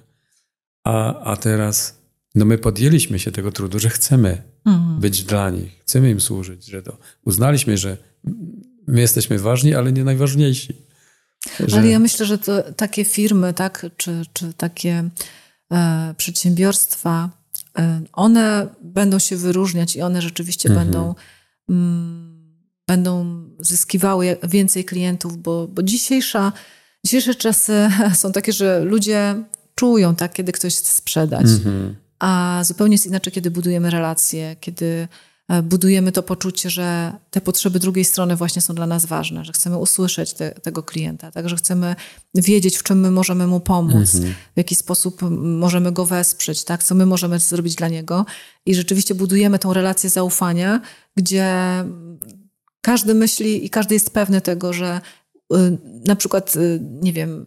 A, 0.83 1.23
a 1.23 1.35
teraz 1.35 1.99
no 2.35 2.45
my 2.45 2.57
podjęliśmy 2.57 3.19
się 3.19 3.31
tego 3.31 3.51
trudu, 3.51 3.79
że 3.79 3.89
chcemy 3.89 4.43
mhm. 4.65 4.99
być 4.99 5.23
dla 5.23 5.49
nich, 5.49 5.79
chcemy 5.81 6.09
im 6.09 6.21
służyć, 6.21 6.65
że 6.65 6.83
to 6.83 6.97
uznaliśmy, 7.25 7.77
że 7.77 7.97
my 8.87 9.01
jesteśmy 9.01 9.39
ważni, 9.39 9.75
ale 9.75 9.91
nie 9.91 10.03
najważniejsi. 10.03 10.73
Że... 11.67 11.77
Ale 11.77 11.87
ja 11.87 11.99
myślę, 11.99 12.25
że 12.25 12.37
to 12.37 12.73
takie 12.73 13.05
firmy, 13.05 13.53
tak, 13.53 13.85
czy, 13.97 14.25
czy 14.33 14.53
takie 14.53 15.09
e, 15.71 16.13
przedsiębiorstwa 16.17 17.39
E, 17.77 18.01
one 18.13 18.67
będą 18.81 19.19
się 19.19 19.37
wyróżniać 19.37 19.95
i 19.95 20.01
one 20.01 20.21
rzeczywiście 20.21 20.69
mhm. 20.69 20.87
będą, 20.87 21.15
mm, 21.69 22.55
będą 22.87 23.43
zyskiwały 23.59 24.37
więcej 24.43 24.85
klientów, 24.85 25.37
bo, 25.37 25.67
bo 25.67 25.83
dzisiejsza, 25.83 26.51
dzisiejsze 27.05 27.35
czasy 27.35 27.89
są 28.21 28.31
takie, 28.31 28.53
że 28.53 28.79
ludzie 28.79 29.43
czują, 29.79 30.15
tak, 30.15 30.33
kiedy 30.33 30.51
ktoś 30.51 30.75
chce 30.75 30.91
sprzedać. 30.91 31.45
Mhm. 31.45 31.95
A 32.19 32.61
zupełnie 32.63 32.93
jest 32.93 33.05
inaczej, 33.05 33.33
kiedy 33.33 33.51
budujemy 33.51 33.89
relacje, 33.89 34.55
kiedy 34.59 35.07
E, 35.49 35.61
budujemy 35.63 36.11
to 36.11 36.23
poczucie, 36.23 36.69
że 36.69 37.13
te 37.29 37.41
potrzeby 37.41 37.79
drugiej 37.79 38.05
strony 38.05 38.35
właśnie 38.35 38.61
są 38.61 38.75
dla 38.75 38.87
nas 38.87 39.05
ważne, 39.05 39.45
że 39.45 39.53
chcemy 39.53 39.77
usłyszeć 39.77 40.33
te, 40.33 40.51
tego 40.51 40.83
klienta, 40.83 41.31
tak, 41.31 41.49
że 41.49 41.55
chcemy 41.55 41.95
wiedzieć, 42.35 42.77
w 42.77 42.83
czym 42.83 42.99
my 42.99 43.11
możemy 43.11 43.47
mu 43.47 43.59
pomóc, 43.59 44.15
mhm. 44.15 44.33
w 44.33 44.57
jaki 44.57 44.75
sposób 44.75 45.21
możemy 45.41 45.91
go 45.91 46.05
wesprzeć, 46.05 46.63
tak, 46.63 46.83
co 46.83 46.95
my 46.95 47.05
możemy 47.05 47.39
zrobić 47.39 47.75
dla 47.75 47.87
niego. 47.87 48.25
I 48.65 48.75
rzeczywiście 48.75 49.15
budujemy 49.15 49.59
tą 49.59 49.73
relację 49.73 50.09
zaufania, 50.09 50.81
gdzie 51.15 51.53
każdy 52.81 53.13
myśli 53.13 53.65
i 53.65 53.69
każdy 53.69 53.93
jest 53.93 54.09
pewny 54.09 54.41
tego, 54.41 54.73
że 54.73 55.01
na 56.07 56.15
przykład, 56.15 56.53
nie 56.79 57.13
wiem, 57.13 57.45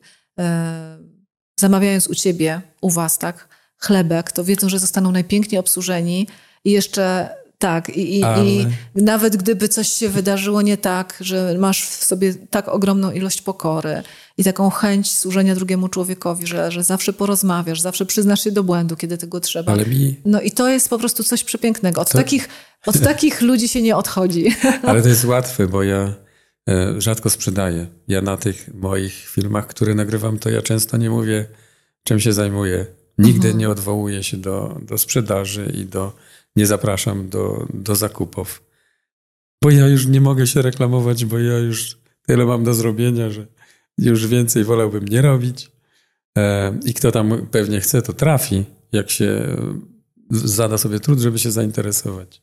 zamawiając 1.63 2.09
u 2.09 2.15
ciebie, 2.15 2.61
u 2.81 2.91
was, 2.91 3.19
tak, 3.19 3.49
chlebek, 3.79 4.33
to 4.33 4.45
wiedzą, 4.45 4.69
że 4.69 4.79
zostaną 4.79 5.13
najpiękniej 5.13 5.59
obsłużeni 5.59 6.29
i 6.65 6.71
jeszcze 6.71 7.29
tak, 7.59 7.89
i, 7.89 8.19
i, 8.19 8.25
Ale... 8.25 8.45
i, 8.45 8.67
nawet 8.95 9.37
gdyby 9.37 9.69
coś 9.69 9.89
się 9.89 10.09
wydarzyło 10.09 10.63
nie 10.63 10.77
tak, 10.77 11.17
że 11.21 11.57
masz 11.59 11.87
w 11.87 12.05
sobie 12.05 12.35
tak 12.35 12.69
ogromną 12.69 13.11
ilość 13.11 13.43
pokory 13.43 14.03
i 14.39 14.45
taką 14.45 14.71
chęć 14.71 15.19
służenia 15.19 15.55
drugiemu 15.55 15.89
człowiekowi, 15.89 16.47
że, 16.47 16.71
że 16.71 16.85
zawsze 16.85 17.13
porozmawiasz, 17.13 17.81
zawsze 17.81 18.07
przyznasz 18.07 18.45
się 18.45 18.53
do 18.53 18.63
błędu, 18.63 18.97
kiedy 18.97 19.19
tego 19.19 19.41
trzeba. 19.41 19.73
Ale 19.73 19.87
mi... 19.87 20.17
No 20.25 20.41
i 20.41 20.51
to 20.51 20.69
jest 20.69 20.89
po 20.89 20.99
prostu 20.99 21.23
coś 21.23 21.45
przepięknego. 21.45 22.01
Od, 22.01 22.11
to... 22.11 22.19
takich, 22.19 22.49
od 22.87 23.01
takich 23.01 23.43
ludzi 23.43 23.69
się 23.69 23.83
nie 23.83 23.97
odchodzi. 23.97 24.55
Ale 24.89 25.03
to 25.03 25.09
jest 25.09 25.25
łatwe, 25.25 25.67
bo 25.67 25.83
ja 25.83 26.15
rzadko 26.99 27.31
sprzedaję. 27.31 27.87
Ja 28.09 28.23
na 28.23 28.37
tych 28.37 28.75
moich 28.75 29.13
filmach, 29.13 29.67
które 29.67 29.95
nagrywam, 29.95 30.39
to 30.39 30.51
ja 30.51 30.63
często 30.63 30.97
nie 30.97 31.11
mówię, 31.11 31.47
czym 32.05 32.21
się 32.21 32.33
zajmuję. 32.33 32.87
Nigdy 33.19 33.49
mhm. 33.49 33.59
nie 33.59 33.71
odwołuję 33.71 34.23
się 34.23 34.37
do, 34.37 34.81
do 34.83 34.99
sprzedaży 34.99 35.73
i 35.75 35.85
do 35.85 36.13
nie 36.57 36.67
zapraszam 36.67 37.29
do, 37.29 37.67
do 37.75 37.97
zakupów. 37.97 38.63
Bo 39.63 39.71
ja 39.71 39.89
już 39.89 40.07
nie 40.07 40.21
mogę 40.21 40.47
się 40.47 40.63
reklamować, 40.63 41.25
bo 41.25 41.39
ja 41.39 41.59
już 41.59 41.99
tyle 42.27 42.47
mam 42.47 42.65
do 42.65 42.75
zrobienia, 42.75 43.31
że 43.31 43.47
już 43.99 44.27
więcej 44.27 44.65
wolałbym 44.65 45.05
nie 45.05 45.23
robić. 45.23 45.73
E, 46.39 46.79
I 46.85 46.95
kto 46.95 47.13
tam 47.13 47.47
pewnie 47.51 47.81
chce, 47.81 48.03
to 48.03 48.13
trafi, 48.13 48.65
jak 48.93 49.11
się 49.11 49.57
zada 50.31 50.79
sobie 50.79 51.01
trud, 51.01 51.19
żeby 51.19 51.39
się 51.39 51.51
zainteresować. 51.51 52.43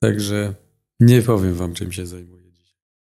Także 0.00 0.54
nie 1.00 1.22
powiem 1.22 1.54
wam, 1.54 1.74
czym 1.74 1.92
się 1.92 2.06
zajmuję. 2.06 2.43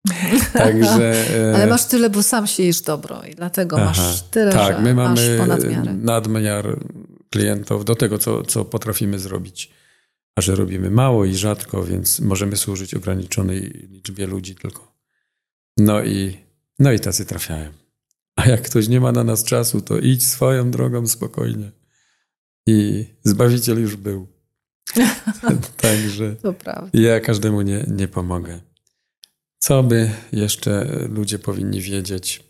Także, 0.52 1.36
e, 1.50 1.54
Ale 1.54 1.66
masz 1.66 1.84
tyle, 1.84 2.10
bo 2.10 2.22
sam 2.22 2.46
siejesz 2.46 2.80
dobro 2.80 3.22
i 3.22 3.34
dlatego 3.34 3.76
Aha, 3.76 3.84
masz 3.86 4.22
tyle, 4.22 4.52
tak, 4.52 4.76
że 4.76 4.82
my 4.82 4.94
mamy 4.94 5.38
ponad 5.38 5.64
miarę. 5.64 5.94
nadmiar 5.94 6.78
klientów 7.30 7.84
do 7.84 7.94
tego, 7.94 8.18
co, 8.18 8.42
co 8.42 8.64
potrafimy 8.64 9.18
zrobić 9.18 9.78
a 10.38 10.40
że 10.40 10.54
robimy 10.54 10.90
mało 10.90 11.24
i 11.24 11.34
rzadko, 11.34 11.84
więc 11.84 12.20
możemy 12.20 12.56
służyć 12.56 12.94
ograniczonej 12.94 13.88
liczbie 13.90 14.26
ludzi 14.26 14.54
tylko. 14.54 14.94
No 15.76 16.04
i, 16.04 16.38
no 16.78 16.92
i 16.92 17.00
tacy 17.00 17.26
trafiają. 17.26 17.70
A 18.36 18.48
jak 18.48 18.62
ktoś 18.62 18.88
nie 18.88 19.00
ma 19.00 19.12
na 19.12 19.24
nas 19.24 19.44
czasu, 19.44 19.80
to 19.80 19.98
idź 19.98 20.26
swoją 20.26 20.70
drogą 20.70 21.06
spokojnie. 21.06 21.72
I 22.66 23.06
Zbawiciel 23.24 23.80
już 23.80 23.96
był. 23.96 24.26
Także 25.82 26.36
ja 26.92 27.20
każdemu 27.20 27.62
nie, 27.62 27.84
nie 27.88 28.08
pomogę. 28.08 28.60
Co 29.58 29.82
by 29.82 30.10
jeszcze 30.32 30.86
ludzie 31.08 31.38
powinni 31.38 31.80
wiedzieć 31.80 32.44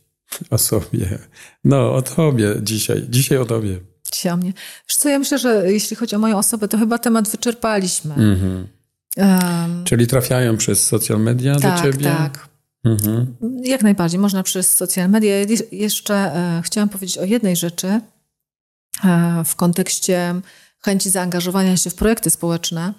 o 0.50 0.58
sobie? 0.58 1.18
No, 1.64 1.94
o 1.94 2.02
tobie 2.02 2.54
dzisiaj. 2.62 3.06
Dzisiaj 3.08 3.38
o 3.38 3.44
tobie. 3.44 3.80
Dzisiaj 4.12 4.32
o 4.32 4.36
mnie. 4.36 4.52
Wiesz 4.88 4.96
co, 4.96 5.08
ja 5.08 5.18
myślę, 5.18 5.38
że 5.38 5.72
jeśli 5.72 5.96
chodzi 5.96 6.16
o 6.16 6.18
moją 6.18 6.38
osobę, 6.38 6.68
to 6.68 6.78
chyba 6.78 6.98
temat 6.98 7.28
wyczerpaliśmy. 7.28 8.14
Mhm. 8.14 8.68
Um, 9.16 9.84
Czyli 9.84 10.06
trafiają 10.06 10.56
przez 10.56 10.86
social 10.86 11.20
media 11.20 11.56
tak, 11.56 11.76
do 11.76 11.82
ciebie? 11.82 12.04
Tak, 12.04 12.48
mhm. 12.84 13.36
Jak 13.62 13.82
najbardziej. 13.82 14.20
Można 14.20 14.42
przez 14.42 14.76
social 14.76 15.10
media. 15.10 15.34
Jeszcze 15.72 16.14
e, 16.14 16.62
chciałam 16.64 16.88
powiedzieć 16.88 17.18
o 17.18 17.24
jednej 17.24 17.56
rzeczy 17.56 17.86
e, 19.04 19.42
w 19.44 19.56
kontekście 19.56 20.34
chęci 20.80 21.10
zaangażowania 21.10 21.76
się 21.76 21.90
w 21.90 21.94
projekty 21.94 22.30
społeczne. 22.30 22.94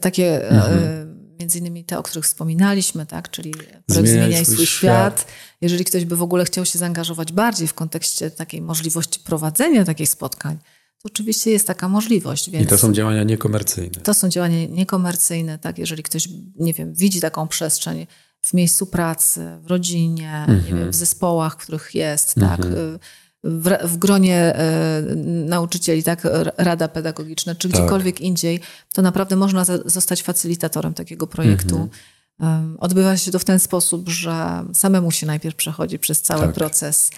Takie 0.00 0.50
e, 0.50 0.64
mhm 0.64 1.13
między 1.44 1.58
innymi 1.58 1.84
te, 1.84 1.98
o 1.98 2.02
których 2.02 2.24
wspominaliśmy, 2.24 3.06
tak? 3.06 3.30
czyli 3.30 3.54
projekt 3.86 4.08
Zmieniaj 4.08 4.44
swój, 4.44 4.54
swój 4.54 4.66
świat. 4.66 5.20
świat. 5.20 5.32
Jeżeli 5.60 5.84
ktoś 5.84 6.04
by 6.04 6.16
w 6.16 6.22
ogóle 6.22 6.44
chciał 6.44 6.64
się 6.64 6.78
zaangażować 6.78 7.32
bardziej 7.32 7.68
w 7.68 7.74
kontekście 7.74 8.30
takiej 8.30 8.62
możliwości 8.62 9.20
prowadzenia 9.20 9.84
takich 9.84 10.08
spotkań, 10.08 10.58
to 11.02 11.08
oczywiście 11.08 11.50
jest 11.50 11.66
taka 11.66 11.88
możliwość. 11.88 12.48
I 12.48 12.66
to 12.66 12.78
są 12.78 12.92
działania 12.92 13.24
niekomercyjne. 13.24 14.00
To 14.02 14.14
są 14.14 14.28
działania 14.28 14.66
niekomercyjne, 14.66 15.58
tak? 15.58 15.78
Jeżeli 15.78 16.02
ktoś, 16.02 16.28
nie 16.56 16.72
wiem, 16.72 16.94
widzi 16.94 17.20
taką 17.20 17.48
przestrzeń 17.48 18.06
w 18.40 18.54
miejscu 18.54 18.86
pracy, 18.86 19.58
w 19.62 19.66
rodzinie, 19.66 20.30
mhm. 20.48 20.64
nie 20.66 20.80
wiem, 20.80 20.90
w 20.90 20.94
zespołach, 20.94 21.52
w 21.52 21.56
których 21.56 21.94
jest, 21.94 22.34
tak? 22.34 22.60
mhm. 22.60 22.98
tak? 22.98 23.08
W, 23.44 23.78
w 23.84 23.96
gronie 23.96 24.36
e, 24.36 25.02
nauczycieli, 25.24 26.02
tak, 26.02 26.22
rada 26.56 26.88
pedagogiczna, 26.88 27.54
czy 27.54 27.68
tak. 27.68 27.80
gdziekolwiek 27.80 28.14
tak. 28.14 28.20
indziej, 28.20 28.60
to 28.92 29.02
naprawdę 29.02 29.36
można 29.36 29.64
zostać 29.84 30.22
facylitatorem 30.22 30.94
takiego 30.94 31.26
projektu. 31.26 31.76
Mhm. 31.76 32.76
Odbywa 32.78 33.16
się 33.16 33.30
to 33.30 33.38
w 33.38 33.44
ten 33.44 33.58
sposób, 33.58 34.08
że 34.08 34.64
samemu 34.74 35.10
się 35.10 35.26
najpierw 35.26 35.56
przechodzi 35.56 35.98
przez 35.98 36.22
cały 36.22 36.46
tak. 36.46 36.54
proces. 36.54 37.10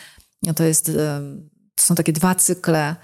To, 0.57 0.65
jest, 0.65 0.87
to 1.75 1.85
są 1.85 1.95
takie 1.95 2.13
dwa 2.13 2.35
cykle 2.35 2.97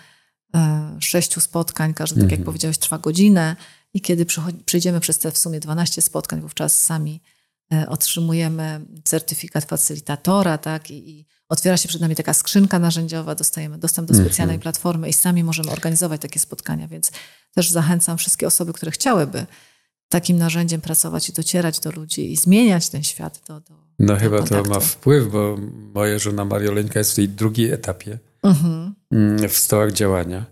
e, 0.54 0.96
sześciu 1.00 1.40
spotkań, 1.40 1.94
każdy, 1.94 2.20
tak 2.20 2.30
jak 2.30 2.40
mhm. 2.40 2.44
powiedziałeś, 2.44 2.78
trwa 2.78 2.98
godzinę 2.98 3.56
i 3.94 4.00
kiedy 4.00 4.26
przejdziemy 4.64 5.00
przez 5.00 5.18
te 5.18 5.30
w 5.30 5.38
sumie 5.38 5.60
12 5.60 6.02
spotkań, 6.02 6.40
wówczas 6.40 6.82
sami 6.82 7.22
e, 7.72 7.88
otrzymujemy 7.88 8.80
certyfikat 9.04 9.64
facylitatora, 9.64 10.58
tak, 10.58 10.90
i, 10.90 11.10
i 11.10 11.26
otwiera 11.52 11.76
się 11.76 11.88
przed 11.88 12.00
nami 12.00 12.16
taka 12.16 12.34
skrzynka 12.34 12.78
narzędziowa, 12.78 13.34
dostajemy 13.34 13.78
dostęp 13.78 14.08
do 14.08 14.14
specjalnej 14.14 14.54
mm 14.54 14.60
-hmm. 14.60 14.62
platformy 14.62 15.08
i 15.08 15.12
sami 15.12 15.44
możemy 15.44 15.70
organizować 15.70 16.20
takie 16.20 16.40
spotkania, 16.40 16.88
więc 16.88 17.12
też 17.54 17.70
zachęcam 17.70 18.18
wszystkie 18.18 18.46
osoby, 18.46 18.72
które 18.72 18.92
chciałyby 18.92 19.46
takim 20.08 20.36
narzędziem 20.36 20.80
pracować 20.80 21.28
i 21.28 21.32
docierać 21.32 21.80
do 21.80 21.90
ludzi 21.90 22.32
i 22.32 22.36
zmieniać 22.36 22.88
ten 22.88 23.02
świat. 23.02 23.40
Do, 23.48 23.60
do, 23.60 23.74
no 23.98 24.14
do 24.14 24.20
chyba 24.20 24.38
kontaktu. 24.38 24.64
to 24.64 24.70
ma 24.70 24.80
wpływ, 24.80 25.30
bo 25.32 25.58
moja 25.94 26.18
żona 26.18 26.44
Marioleńka 26.44 26.98
jest 26.98 27.12
w 27.12 27.14
tej 27.14 27.28
drugiej 27.28 27.70
etapie 27.70 28.18
mm 28.42 28.56
-hmm. 28.56 29.48
w 29.48 29.56
stołach 29.56 29.92
działania. 29.92 30.44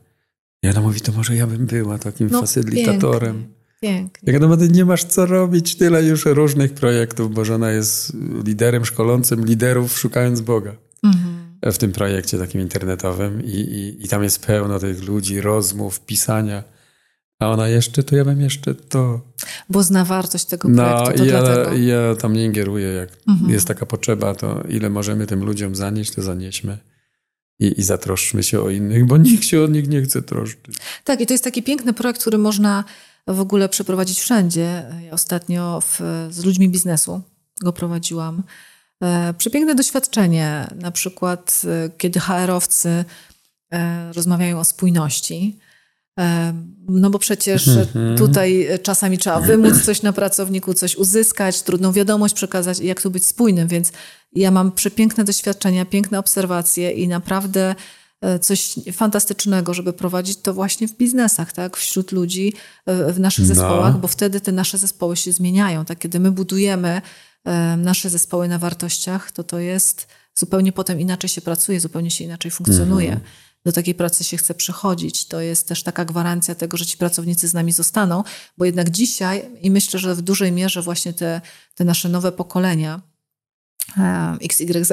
I 0.63 0.69
ona 0.69 0.81
mówi, 0.81 1.01
to 1.01 1.13
może 1.13 1.37
ja 1.37 1.47
bym 1.47 1.67
była 1.67 1.99
takim 1.99 2.29
no, 2.31 2.41
facylitatorem. 2.41 3.35
Pięknie. 3.37 3.61
Pięknie. 3.81 4.33
Jak 4.33 4.43
naprawdę 4.43 4.69
nie 4.69 4.85
masz 4.85 5.05
co 5.05 5.27
robić, 5.27 5.77
tyle 5.77 6.03
już 6.03 6.25
różnych 6.25 6.75
projektów, 6.75 7.35
bo 7.35 7.45
żona 7.45 7.71
jest 7.71 8.13
liderem 8.45 8.85
szkolącym 8.85 9.45
liderów 9.45 9.99
szukając 9.99 10.41
Boga 10.41 10.90
mhm. 11.05 11.73
w 11.73 11.79
tym 11.79 11.93
projekcie 11.93 12.39
takim 12.39 12.61
internetowym 12.61 13.45
i, 13.45 13.51
i, 13.51 14.05
i 14.05 14.09
tam 14.09 14.23
jest 14.23 14.47
pełno 14.47 14.79
tych 14.79 15.03
ludzi, 15.03 15.41
rozmów, 15.41 16.01
pisania. 16.01 16.63
A 17.39 17.49
ona 17.49 17.69
jeszcze, 17.69 18.03
to 18.03 18.17
ja 18.17 18.25
bym 18.25 18.41
jeszcze 18.41 18.75
to. 18.75 19.21
Bo 19.69 19.83
zna 19.83 20.05
wartość 20.05 20.45
tego 20.45 20.69
projektu. 20.69 21.25
No, 21.25 21.25
ja, 21.25 21.41
dlatego. 21.41 21.77
ja 21.77 22.15
tam 22.15 22.33
nie 22.33 22.45
ingeruję. 22.45 22.89
Jak 22.89 23.11
mhm. 23.29 23.51
jest 23.51 23.67
taka 23.67 23.87
potrzeba, 23.87 24.35
to 24.35 24.63
ile 24.69 24.91
możemy 24.91 25.27
tym 25.27 25.45
ludziom 25.45 25.75
zanieść, 25.75 26.11
to 26.11 26.23
zanieśmy. 26.23 26.79
I, 27.59 27.81
I 27.81 27.83
zatroszczmy 27.83 28.43
się 28.43 28.61
o 28.61 28.71
innych, 28.71 29.07
bo 29.07 29.17
nikt 29.17 29.45
się 29.45 29.63
o 29.63 29.67
nich 29.67 29.89
nie 29.89 30.03
chce 30.03 30.23
troszczyć. 30.23 30.77
Tak, 31.05 31.21
i 31.21 31.27
to 31.27 31.35
jest 31.35 31.45
taki 31.45 31.63
piękny 31.63 31.93
projekt, 31.93 32.21
który 32.21 32.39
można 32.39 32.85
w 33.27 33.41
ogóle 33.41 33.69
przeprowadzić 33.69 34.21
wszędzie. 34.21 34.85
Ja 35.07 35.13
ostatnio 35.13 35.81
w, 35.81 36.01
z 36.31 36.45
ludźmi 36.45 36.69
biznesu 36.69 37.23
go 37.63 37.73
prowadziłam. 37.73 38.43
E, 39.03 39.35
przepiękne 39.39 39.75
doświadczenie, 39.75 40.67
na 40.77 40.91
przykład 40.91 41.63
e, 41.65 41.91
kiedy 41.99 42.21
HR-owcy 42.21 43.05
e, 43.73 44.13
rozmawiają 44.13 44.61
o 44.61 44.65
spójności. 44.65 45.59
No 46.89 47.11
bo 47.11 47.19
przecież 47.19 47.69
mhm. 47.69 48.19
tutaj 48.19 48.69
czasami 48.83 49.19
trzeba 49.19 49.41
wymóc 49.41 49.85
coś 49.85 50.03
na 50.03 50.13
pracowniku, 50.13 50.75
coś 50.75 50.97
uzyskać, 50.97 51.63
trudną 51.63 51.93
wiadomość 51.93 52.35
przekazać 52.35 52.81
i 52.81 52.87
jak 52.87 53.03
tu 53.03 53.11
być 53.11 53.27
spójnym, 53.27 53.69
więc 53.69 53.93
ja 54.33 54.51
mam 54.51 54.73
przepiękne 54.73 55.25
doświadczenia, 55.25 55.85
piękne 55.85 56.19
obserwacje 56.19 56.91
i 56.91 57.09
naprawdę 57.09 57.75
coś 58.41 58.75
fantastycznego, 58.93 59.75
żeby 59.75 59.93
prowadzić 59.93 60.39
to 60.39 60.55
właśnie 60.55 60.89
w 60.89 60.97
biznesach, 60.97 61.53
tak? 61.53 61.77
wśród 61.77 62.13
ludzi, 62.13 62.53
w 62.87 63.21
naszych 63.21 63.49
no. 63.49 63.55
zespołach, 63.55 63.99
bo 63.99 64.09
wtedy 64.09 64.41
te 64.41 64.53
nasze 64.53 64.79
zespoły 64.79 65.17
się 65.17 65.33
zmieniają. 65.33 65.85
Tak? 65.85 65.99
Kiedy 65.99 66.21
my 66.21 66.31
budujemy 66.31 67.03
nasze 67.77 68.11
zespoły 68.11 68.49
na 68.49 68.59
wartościach, 68.59 69.33
to 69.33 69.45
to 69.45 69.59
jest 69.59 70.07
zupełnie 70.35 70.73
potem 70.73 71.01
inaczej 71.01 71.31
się 71.31 71.41
pracuje, 71.41 71.81
zupełnie 71.81 72.11
się 72.11 72.25
inaczej 72.25 72.51
funkcjonuje. 72.51 73.13
Mhm. 73.13 73.31
Do 73.65 73.73
takiej 73.73 73.95
pracy 73.95 74.25
się 74.25 74.37
chce 74.37 74.55
przychodzić. 74.55 75.27
To 75.27 75.41
jest 75.41 75.69
też 75.69 75.83
taka 75.83 76.05
gwarancja 76.05 76.55
tego, 76.55 76.77
że 76.77 76.87
ci 76.87 76.97
pracownicy 76.97 77.49
z 77.49 77.55
nami 77.55 77.73
zostaną, 77.73 78.25
bo 78.59 78.65
jednak 78.65 78.91
dzisiaj, 78.91 79.51
i 79.63 79.71
myślę, 79.71 80.01
że 80.01 80.15
w 80.15 80.23
dużej 80.23 80.53
mierze 80.53 80.83
właśnie 80.83 81.13
te, 81.13 81.41
te 81.75 81.85
nasze 81.85 82.09
nowe 82.09 82.33
pokolenia, 82.33 83.01
XYZ, 84.43 84.93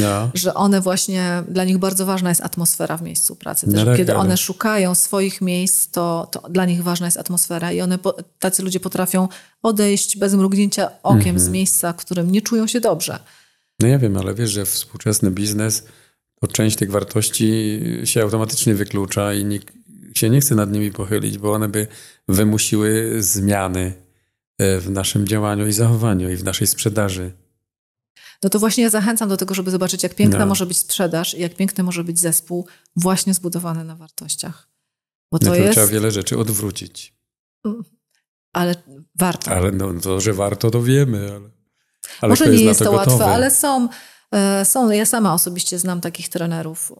no. 0.00 0.30
że 0.34 0.54
one 0.54 0.80
właśnie, 0.80 1.42
dla 1.48 1.64
nich 1.64 1.78
bardzo 1.78 2.06
ważna 2.06 2.28
jest 2.28 2.40
atmosfera 2.40 2.96
w 2.96 3.02
miejscu 3.02 3.36
pracy. 3.36 3.66
Też, 3.66 3.84
no, 3.84 3.96
kiedy 3.96 4.16
one 4.16 4.36
szukają 4.36 4.94
swoich 4.94 5.40
miejsc, 5.40 5.90
to, 5.90 6.28
to, 6.32 6.48
dla 6.50 6.64
nich 6.64 6.82
ważna 6.82 7.06
jest 7.06 7.18
atmosfera 7.18 7.72
i 7.72 7.80
one, 7.80 7.98
tacy 8.38 8.62
ludzie 8.62 8.80
potrafią 8.80 9.28
odejść 9.62 10.18
bez 10.18 10.34
mrugnięcia 10.34 10.90
okiem 11.02 11.20
mm 11.20 11.36
-hmm. 11.36 11.44
z 11.44 11.48
miejsca, 11.48 11.92
w 11.92 11.96
którym 11.96 12.32
nie 12.32 12.42
czują 12.42 12.66
się 12.66 12.80
dobrze. 12.80 13.18
No 13.80 13.88
ja 13.88 13.98
wiem, 13.98 14.16
ale 14.16 14.34
wiesz, 14.34 14.50
że 14.50 14.66
współczesny 14.66 15.30
biznes 15.30 15.84
to 16.40 16.46
część 16.46 16.76
tych 16.76 16.90
wartości 16.90 17.80
się 18.04 18.22
automatycznie 18.22 18.74
wyklucza 18.74 19.34
i 19.34 19.44
nikt 19.44 19.72
się 20.14 20.30
nie 20.30 20.40
chce 20.40 20.54
nad 20.54 20.72
nimi 20.72 20.90
pochylić, 20.90 21.38
bo 21.38 21.52
one 21.52 21.68
by 21.68 21.86
wymusiły 22.28 23.16
zmiany 23.18 23.92
e, 24.58 24.80
w 24.80 24.90
naszym 24.90 25.26
działaniu 25.26 25.66
i 25.66 25.72
zachowaniu 25.72 26.30
i 26.30 26.36
w 26.36 26.44
naszej 26.44 26.66
sprzedaży. 26.66 27.32
No 28.42 28.50
to 28.50 28.58
właśnie 28.58 28.84
ja 28.84 28.90
zachęcam 28.90 29.28
do 29.28 29.36
tego, 29.36 29.54
żeby 29.54 29.70
zobaczyć, 29.70 30.02
jak 30.02 30.14
piękna 30.14 30.38
No. 30.38 30.46
może 30.46 30.66
być 30.66 30.78
sprzedaż 30.78 31.34
i 31.34 31.40
jak 31.40 31.54
piękny 31.54 31.84
może 31.84 32.04
być 32.04 32.18
zespół 32.20 32.66
właśnie 32.96 33.34
zbudowany 33.34 33.84
na 33.84 33.96
wartościach. 33.96 34.68
Bo 35.32 35.38
to 35.38 35.44
Najpierw 35.46 35.66
jest, 35.66 35.74
trzeba 35.76 35.86
wiele 35.86 36.10
rzeczy 36.10 36.38
odwrócić. 36.38 37.14
ale 38.52 38.74
warto. 39.14 39.50
Ale 39.50 39.72
no, 39.72 40.00
to, 40.02 40.20
że 40.20 40.32
warto, 40.32 40.70
to 40.70 40.82
wiemy, 40.82 41.18
ale, 41.30 41.50
ale 42.20 42.28
Może 42.30 42.44
nie 42.46 42.52
jest, 42.52 42.64
jest 42.64 42.78
to 42.78 42.84
to 42.84 42.92
łatwe, 42.92 43.12
gotowy? 43.12 43.30
ale 43.32 43.50
są, 43.50 43.88
e, 44.32 44.64
są, 44.64 44.90
ja 44.90 45.06
sama 45.06 45.34
osobiście 45.34 45.78
znam 45.78 46.00
takich 46.00 46.28
trenerów 46.28 46.92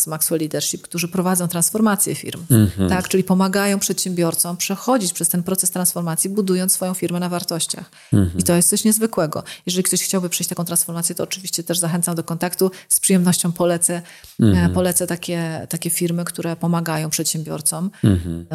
w 0.00 0.06
Maxwell 0.06 0.40
Leadership, 0.40 0.82
którzy 0.82 1.08
prowadzą 1.08 1.48
transformację 1.48 2.14
firm. 2.14 2.44
Mhm. 2.50 2.88
Tak, 2.88 3.08
czyli 3.08 3.24
pomagają 3.24 3.78
przedsiębiorcom 3.78 4.56
przechodzić 4.56 5.12
przez 5.12 5.28
ten 5.28 5.42
proces 5.42 5.70
transformacji, 5.70 6.30
budując 6.30 6.72
swoją 6.72 6.94
firmę 6.94 7.20
na 7.20 7.28
wartościach. 7.28 7.90
Mhm. 8.12 8.38
I 8.38 8.42
to 8.42 8.56
jest 8.56 8.68
coś 8.68 8.84
niezwykłego. 8.84 9.42
Jeżeli 9.66 9.82
ktoś 9.84 10.02
chciałby 10.02 10.28
przejść 10.28 10.48
taką 10.48 10.64
transformację, 10.64 11.14
to 11.14 11.22
oczywiście 11.24 11.62
też 11.62 11.78
zachęcam 11.78 12.14
do 12.14 12.24
kontaktu. 12.24 12.70
Z 12.88 13.00
przyjemnością 13.00 13.52
polecę, 13.52 14.02
Mhm. 14.40 14.70
e, 14.70 14.74
polecę 14.74 15.06
takie, 15.06 15.66
takie 15.70 15.90
firmy, 15.90 16.24
które 16.24 16.56
pomagają 16.56 17.10
przedsiębiorcom. 17.10 17.90
Mhm. 18.04 18.46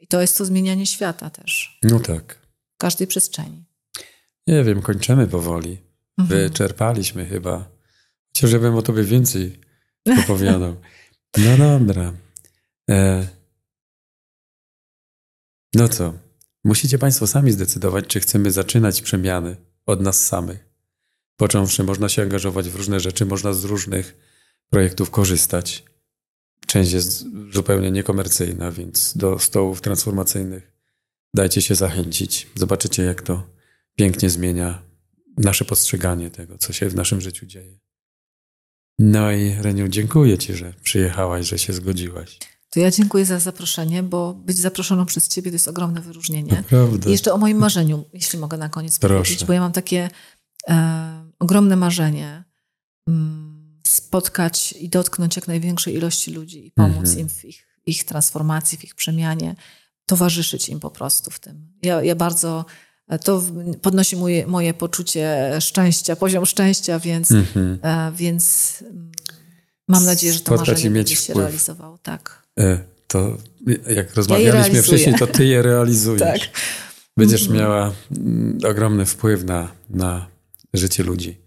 I 0.00 0.06
to 0.06 0.20
jest 0.20 0.38
to 0.38 0.44
zmienianie 0.44 0.86
świata 0.86 1.30
też 1.30 1.78
No 1.82 2.00
tak. 2.00 2.38
w 2.74 2.78
każdej 2.78 3.06
przestrzeni. 3.06 3.64
Nie 4.46 4.64
wiem, 4.64 4.82
kończymy 4.82 5.26
powoli. 5.26 5.78
Mhm. 6.18 6.40
Wyczerpaliśmy 6.40 7.26
chyba. 7.26 7.70
Chociaż 8.28 8.52
ja 8.52 8.58
bym 8.58 8.74
o 8.76 8.82
tobie 8.82 9.02
więcej 9.02 9.60
opowiadał. 10.24 10.76
No 11.38 11.56
dobra. 11.56 12.12
E... 12.90 13.26
No 15.74 15.88
co? 15.88 16.14
Musicie 16.64 16.98
Państwo 16.98 17.26
sami 17.26 17.52
zdecydować, 17.52 18.06
czy 18.06 18.20
chcemy 18.20 18.50
zaczynać 18.50 19.02
przemiany 19.02 19.56
od 19.86 20.00
nas 20.00 20.26
samych. 20.26 20.68
Począwszy, 21.36 21.84
można 21.84 22.08
się 22.08 22.22
angażować 22.22 22.68
w 22.68 22.76
różne 22.76 23.00
rzeczy, 23.00 23.26
można 23.26 23.52
z 23.52 23.64
różnych 23.64 24.16
projektów 24.70 25.10
korzystać. 25.10 25.84
Część 26.66 26.92
jest 26.92 27.24
zupełnie 27.52 27.90
niekomercyjna, 27.90 28.72
więc 28.72 29.16
do 29.16 29.38
stołów 29.38 29.80
transformacyjnych 29.80 30.72
dajcie 31.34 31.62
się 31.62 31.74
zachęcić. 31.74 32.46
Zobaczycie, 32.54 33.02
jak 33.02 33.22
to 33.22 33.50
pięknie 33.94 34.30
zmienia 34.30 34.82
nasze 35.36 35.64
postrzeganie 35.64 36.30
tego, 36.30 36.58
co 36.58 36.72
się 36.72 36.88
w 36.88 36.94
naszym 36.94 37.20
życiu 37.20 37.46
dzieje. 37.46 37.78
No 38.98 39.32
i 39.32 39.54
Reniu, 39.54 39.88
dziękuję 39.88 40.38
Ci, 40.38 40.54
że 40.54 40.72
przyjechałaś, 40.82 41.46
że 41.48 41.58
się 41.58 41.72
zgodziłaś. 41.72 42.38
To 42.70 42.80
ja 42.80 42.90
dziękuję 42.90 43.24
za 43.24 43.38
zaproszenie, 43.40 44.02
bo 44.02 44.34
być 44.34 44.58
zaproszoną 44.58 45.06
przez 45.06 45.28
Ciebie 45.28 45.50
to 45.50 45.54
jest 45.54 45.68
ogromne 45.68 46.00
wyróżnienie. 46.00 46.52
Naprawdę. 46.52 47.08
I 47.08 47.12
jeszcze 47.12 47.32
o 47.32 47.38
moim 47.38 47.58
marzeniu, 47.58 48.04
jeśli 48.12 48.38
mogę 48.38 48.56
na 48.58 48.68
koniec 48.68 48.98
Proszę. 48.98 49.14
powiedzieć, 49.14 49.44
bo 49.44 49.52
ja 49.52 49.60
mam 49.60 49.72
takie 49.72 50.10
e, 50.68 51.30
ogromne 51.38 51.76
marzenie 51.76 52.44
mm, 53.08 53.80
spotkać 53.86 54.72
i 54.72 54.88
dotknąć 54.88 55.36
jak 55.36 55.48
największej 55.48 55.94
ilości 55.94 56.32
ludzi 56.32 56.66
i 56.66 56.70
pomóc 56.70 56.96
Mhm. 56.98 57.18
im 57.18 57.28
w 57.28 57.44
ich, 57.44 57.66
ich 57.86 58.04
transformacji, 58.04 58.78
w 58.78 58.84
ich 58.84 58.94
przemianie, 58.94 59.54
towarzyszyć 60.06 60.68
im 60.68 60.80
po 60.80 60.90
prostu 60.90 61.30
w 61.30 61.40
tym. 61.40 61.72
Ja, 61.82 62.02
ja 62.02 62.14
bardzo, 62.14 62.64
to 63.24 63.40
w- 63.40 63.76
podnosi 63.82 64.16
moje, 64.16 64.46
moje 64.46 64.74
poczucie 64.74 65.52
szczęścia, 65.60 66.16
poziom 66.16 66.46
szczęścia, 66.46 66.98
więc, 66.98 67.30
Mhm. 67.30 67.78
e, 67.82 68.12
więc 68.16 68.74
mm, 68.90 69.12
mam 69.88 70.04
nadzieję, 70.04 70.32
że 70.32 70.38
to 70.40 70.44
Spotkać 70.44 70.68
marzenie 70.68 70.90
mieć 70.90 70.94
będzie 71.08 71.16
się 71.16 71.32
wpływ. 71.32 71.44
realizowało. 71.44 71.98
Tak. 72.02 72.42
E, 72.60 72.78
To 73.06 73.36
jak 73.94 74.14
rozmawialiśmy 74.14 74.52
realizuję. 74.60 74.82
wcześniej, 74.82 75.14
to 75.18 75.26
Ty 75.26 75.44
je 75.44 75.62
realizujesz. 75.62 76.20
Tak. 76.20 76.40
Będziesz 77.16 77.48
miała 77.48 77.92
mm, 78.18 78.58
ogromny 78.70 79.06
wpływ 79.06 79.44
na, 79.44 79.72
na 79.90 80.26
życie 80.74 81.02
ludzi. 81.02 81.40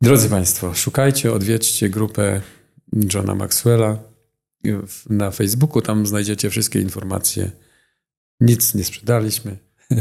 Drodzy 0.00 0.28
Państwo, 0.28 0.74
szukajcie, 0.74 1.32
odwiedźcie 1.32 1.88
grupę 1.90 2.40
Johna 3.14 3.34
Maxwella 3.34 3.98
na 5.10 5.30
Facebooku, 5.30 5.82
tam 5.82 6.06
znajdziecie 6.06 6.50
wszystkie 6.50 6.80
informacje. 6.80 7.50
Nic 8.40 8.74
nie 8.74 8.84
sprzedaliśmy. 8.84 9.56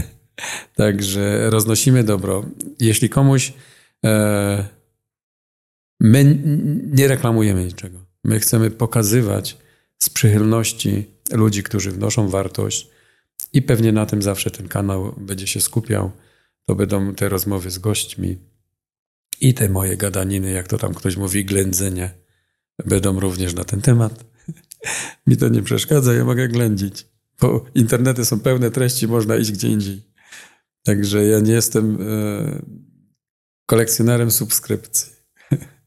Także 0.76 1.50
roznosimy 1.50 2.04
dobro. 2.04 2.46
Jeśli 2.80 3.10
komuś 3.10 3.54
e, 4.06 4.66
my 6.00 6.40
nie 6.94 7.08
reklamujemy 7.08 7.66
niczego. 7.66 8.06
My 8.24 8.40
chcemy 8.40 8.72
pokazywać 8.72 9.58
z 10.00 10.10
przychylności 10.10 11.06
ludzi, 11.32 11.64
którzy 11.64 11.92
wnoszą 11.92 12.30
wartość 12.30 12.90
i 13.54 13.62
pewnie 13.62 13.92
na 13.92 14.06
tym 14.06 14.22
zawsze 14.22 14.52
ten 14.52 14.68
kanał 14.68 15.16
będzie 15.18 15.48
się 15.48 15.62
skupiał. 15.62 16.12
To 16.66 16.76
będą 16.76 17.16
te 17.16 17.30
rozmowy 17.30 17.72
z 17.72 17.80
gośćmi 17.80 18.38
i 19.42 19.54
te 19.54 19.70
moje 19.70 19.98
gadaniny, 19.98 20.52
jak 20.52 20.68
to 20.68 20.78
tam 20.78 20.94
ktoś 20.94 21.18
mówi, 21.18 21.46
ględzenie, 21.46 22.12
będą 22.86 23.20
również 23.20 23.54
na 23.54 23.64
ten 23.64 23.82
temat. 23.82 24.26
Mi 25.28 25.38
to 25.38 25.48
nie 25.50 25.62
przeszkadza, 25.62 26.14
ja 26.14 26.26
mogę 26.26 26.48
ględzić, 26.48 27.08
bo 27.42 27.66
internety 27.76 28.26
są 28.26 28.40
pełne 28.40 28.72
treści, 28.72 29.08
można 29.08 29.38
iść 29.38 29.52
gdzie 29.52 29.68
indziej. 29.68 30.15
Także 30.86 31.26
ja 31.26 31.40
nie 31.40 31.54
jestem 31.54 31.98
e, 32.02 32.62
kolekcjonerem 33.66 34.32
subskrypcji. 34.32 35.12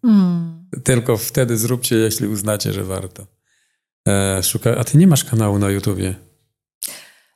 Mm. 0.04 0.68
Tylko 0.84 1.16
wtedy 1.16 1.56
zróbcie, 1.56 1.96
jeśli 1.96 2.26
uznacie, 2.28 2.72
że 2.72 2.84
warto. 2.84 3.26
E, 4.08 4.42
szuka... 4.42 4.76
A 4.76 4.84
ty 4.84 4.98
nie 4.98 5.06
masz 5.06 5.24
kanału 5.24 5.58
na 5.58 5.70
YouTubie? 5.70 6.14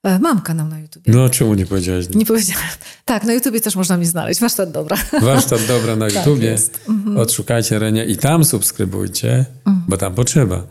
E, 0.05 0.19
Mam 0.19 0.41
kanał 0.41 0.69
na 0.69 0.81
YouTubie. 0.81 1.13
No, 1.13 1.29
czemu 1.31 1.55
nie 1.55 1.67
powiedziałeś? 1.67 2.07
Nie 2.15 2.27
powiedziałam. 2.27 2.65
Tak, 3.05 3.25
na 3.25 3.33
YouTubie 3.33 3.61
też 3.61 3.77
można 3.77 3.97
mnie 3.97 4.07
znaleźć. 4.07 4.41
Warsztat 4.41 4.71
dobra. 4.71 4.97
Warsztat 5.21 5.67
dobra 5.69 5.97
na 5.97 6.07
Tak 6.11 6.15
YouTubie. 6.27 6.47
jest. 6.47 6.81
Mhm. 6.89 7.17
Odszukajcie 7.17 7.79
Renia 7.79 8.05
i 8.05 8.17
tam 8.17 8.45
subskrybujcie, 8.45 9.45
bo 9.89 9.97
tam 9.97 10.15
potrzeba 10.15 10.67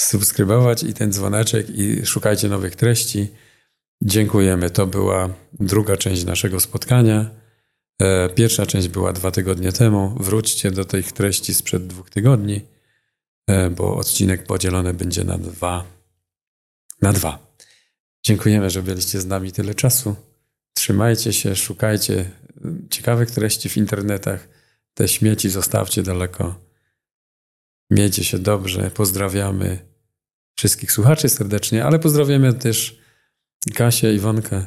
subskrybować 0.00 0.82
i 0.82 0.94
ten 0.94 1.12
dzwoneczek 1.12 1.66
i 1.70 2.06
szukajcie 2.06 2.48
nowych 2.48 2.76
treści. 2.76 3.28
Dziękujemy. 4.02 4.70
To 4.70 4.86
była 4.86 5.28
druga 5.52 5.96
część 5.96 6.24
naszego 6.24 6.60
spotkania. 6.60 7.30
E, 8.02 8.28
Pierwsza 8.28 8.66
część 8.66 8.88
była 8.88 9.12
dwa 9.12 9.30
tygodnie 9.30 9.72
temu. 9.72 10.16
Wróćcie 10.20 10.70
do 10.70 10.84
tych 10.84 11.12
treści 11.12 11.54
sprzed 11.54 11.86
dwóch 11.86 12.10
tygodni, 12.10 12.60
e, 13.46 13.70
bo 13.70 13.96
odcinek 13.96 14.44
podzielony 14.44 14.94
będzie 14.94 15.24
na 15.24 15.38
dwa. 15.38 15.84
Na 17.02 17.12
dwa. 17.12 17.50
Dziękujemy, 18.22 18.70
że 18.70 18.82
byliście 18.82 19.20
z 19.20 19.26
nami 19.26 19.52
tyle 19.52 19.74
czasu. 19.74 20.16
Trzymajcie 20.74 21.32
się, 21.32 21.56
szukajcie 21.56 22.14
y, 22.14 22.88
ciekawych 22.90 23.30
treści 23.30 23.68
w 23.68 23.76
internetach. 23.76 24.48
Te 24.94 25.08
śmieci 25.08 25.50
zostawcie 25.50 26.02
daleko. 26.02 26.54
Miejcie 27.90 28.24
się 28.24 28.38
dobrze. 28.38 28.90
Pozdrawiamy 28.90 29.78
wszystkich 30.56 30.92
słuchaczy 30.92 31.28
serdecznie, 31.28 31.84
ale 31.84 31.98
pozdrawiamy 31.98 32.54
też 32.54 33.00
Kasię, 33.74 34.14
Iwonkę. 34.14 34.66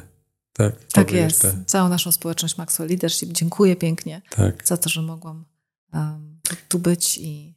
Tak, 0.52 0.84
Tak 0.92 1.12
jest. 1.12 1.46
Całą 1.66 1.88
naszą 1.88 2.12
społeczność 2.12 2.56
Maxwell 2.56 2.88
Leadership. 2.88 3.32
Dziękuję 3.32 3.76
pięknie 3.76 4.22
Tak, 4.30 4.66
za 4.68 4.76
to, 4.76 4.88
że 4.88 5.02
mogłam 5.02 5.44
um, 5.92 6.40
tu, 6.42 6.56
tu 6.68 6.78
być 6.78 7.18
i 7.18 7.54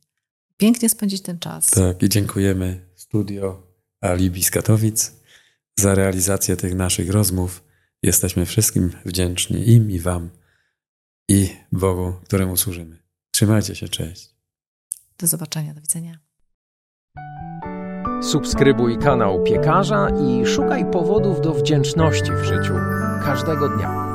pięknie 0.58 0.90
spędzić 0.90 1.22
ten 1.22 1.40
czas. 1.40 1.70
tak. 1.70 2.04
I 2.04 2.10
dziękujemy 2.10 2.90
Studio 2.96 3.68
Alibi 4.02 4.44
z 4.44 4.52
Katowic 4.52 5.12
za 5.80 5.96
realizację 5.96 6.58
tych 6.58 6.76
naszych 6.76 7.10
rozmów. 7.10 7.64
Jesteśmy 8.04 8.46
wszystkim 8.46 8.92
wdzięczni 9.06 9.70
im 9.70 9.92
i 9.92 10.00
wam 10.00 10.30
i 11.30 11.50
Bogu, 11.72 12.14
któremu 12.26 12.58
służymy. 12.58 13.04
Trzymajcie 13.32 13.76
się, 13.76 13.90
cześć. 13.90 14.36
Do 15.18 15.28
zobaczenia, 15.28 15.74
do 15.74 15.82
widzenia. 15.82 16.20
Subskrybuj 18.22 18.98
kanał 18.98 19.44
Piekarza 19.44 20.08
i 20.10 20.46
szukaj 20.46 20.86
powodów 20.92 21.42
do 21.42 21.54
wdzięczności 21.54 22.32
w 22.32 22.44
życiu 22.44 22.74
każdego 23.26 23.70
dnia. 23.70 24.07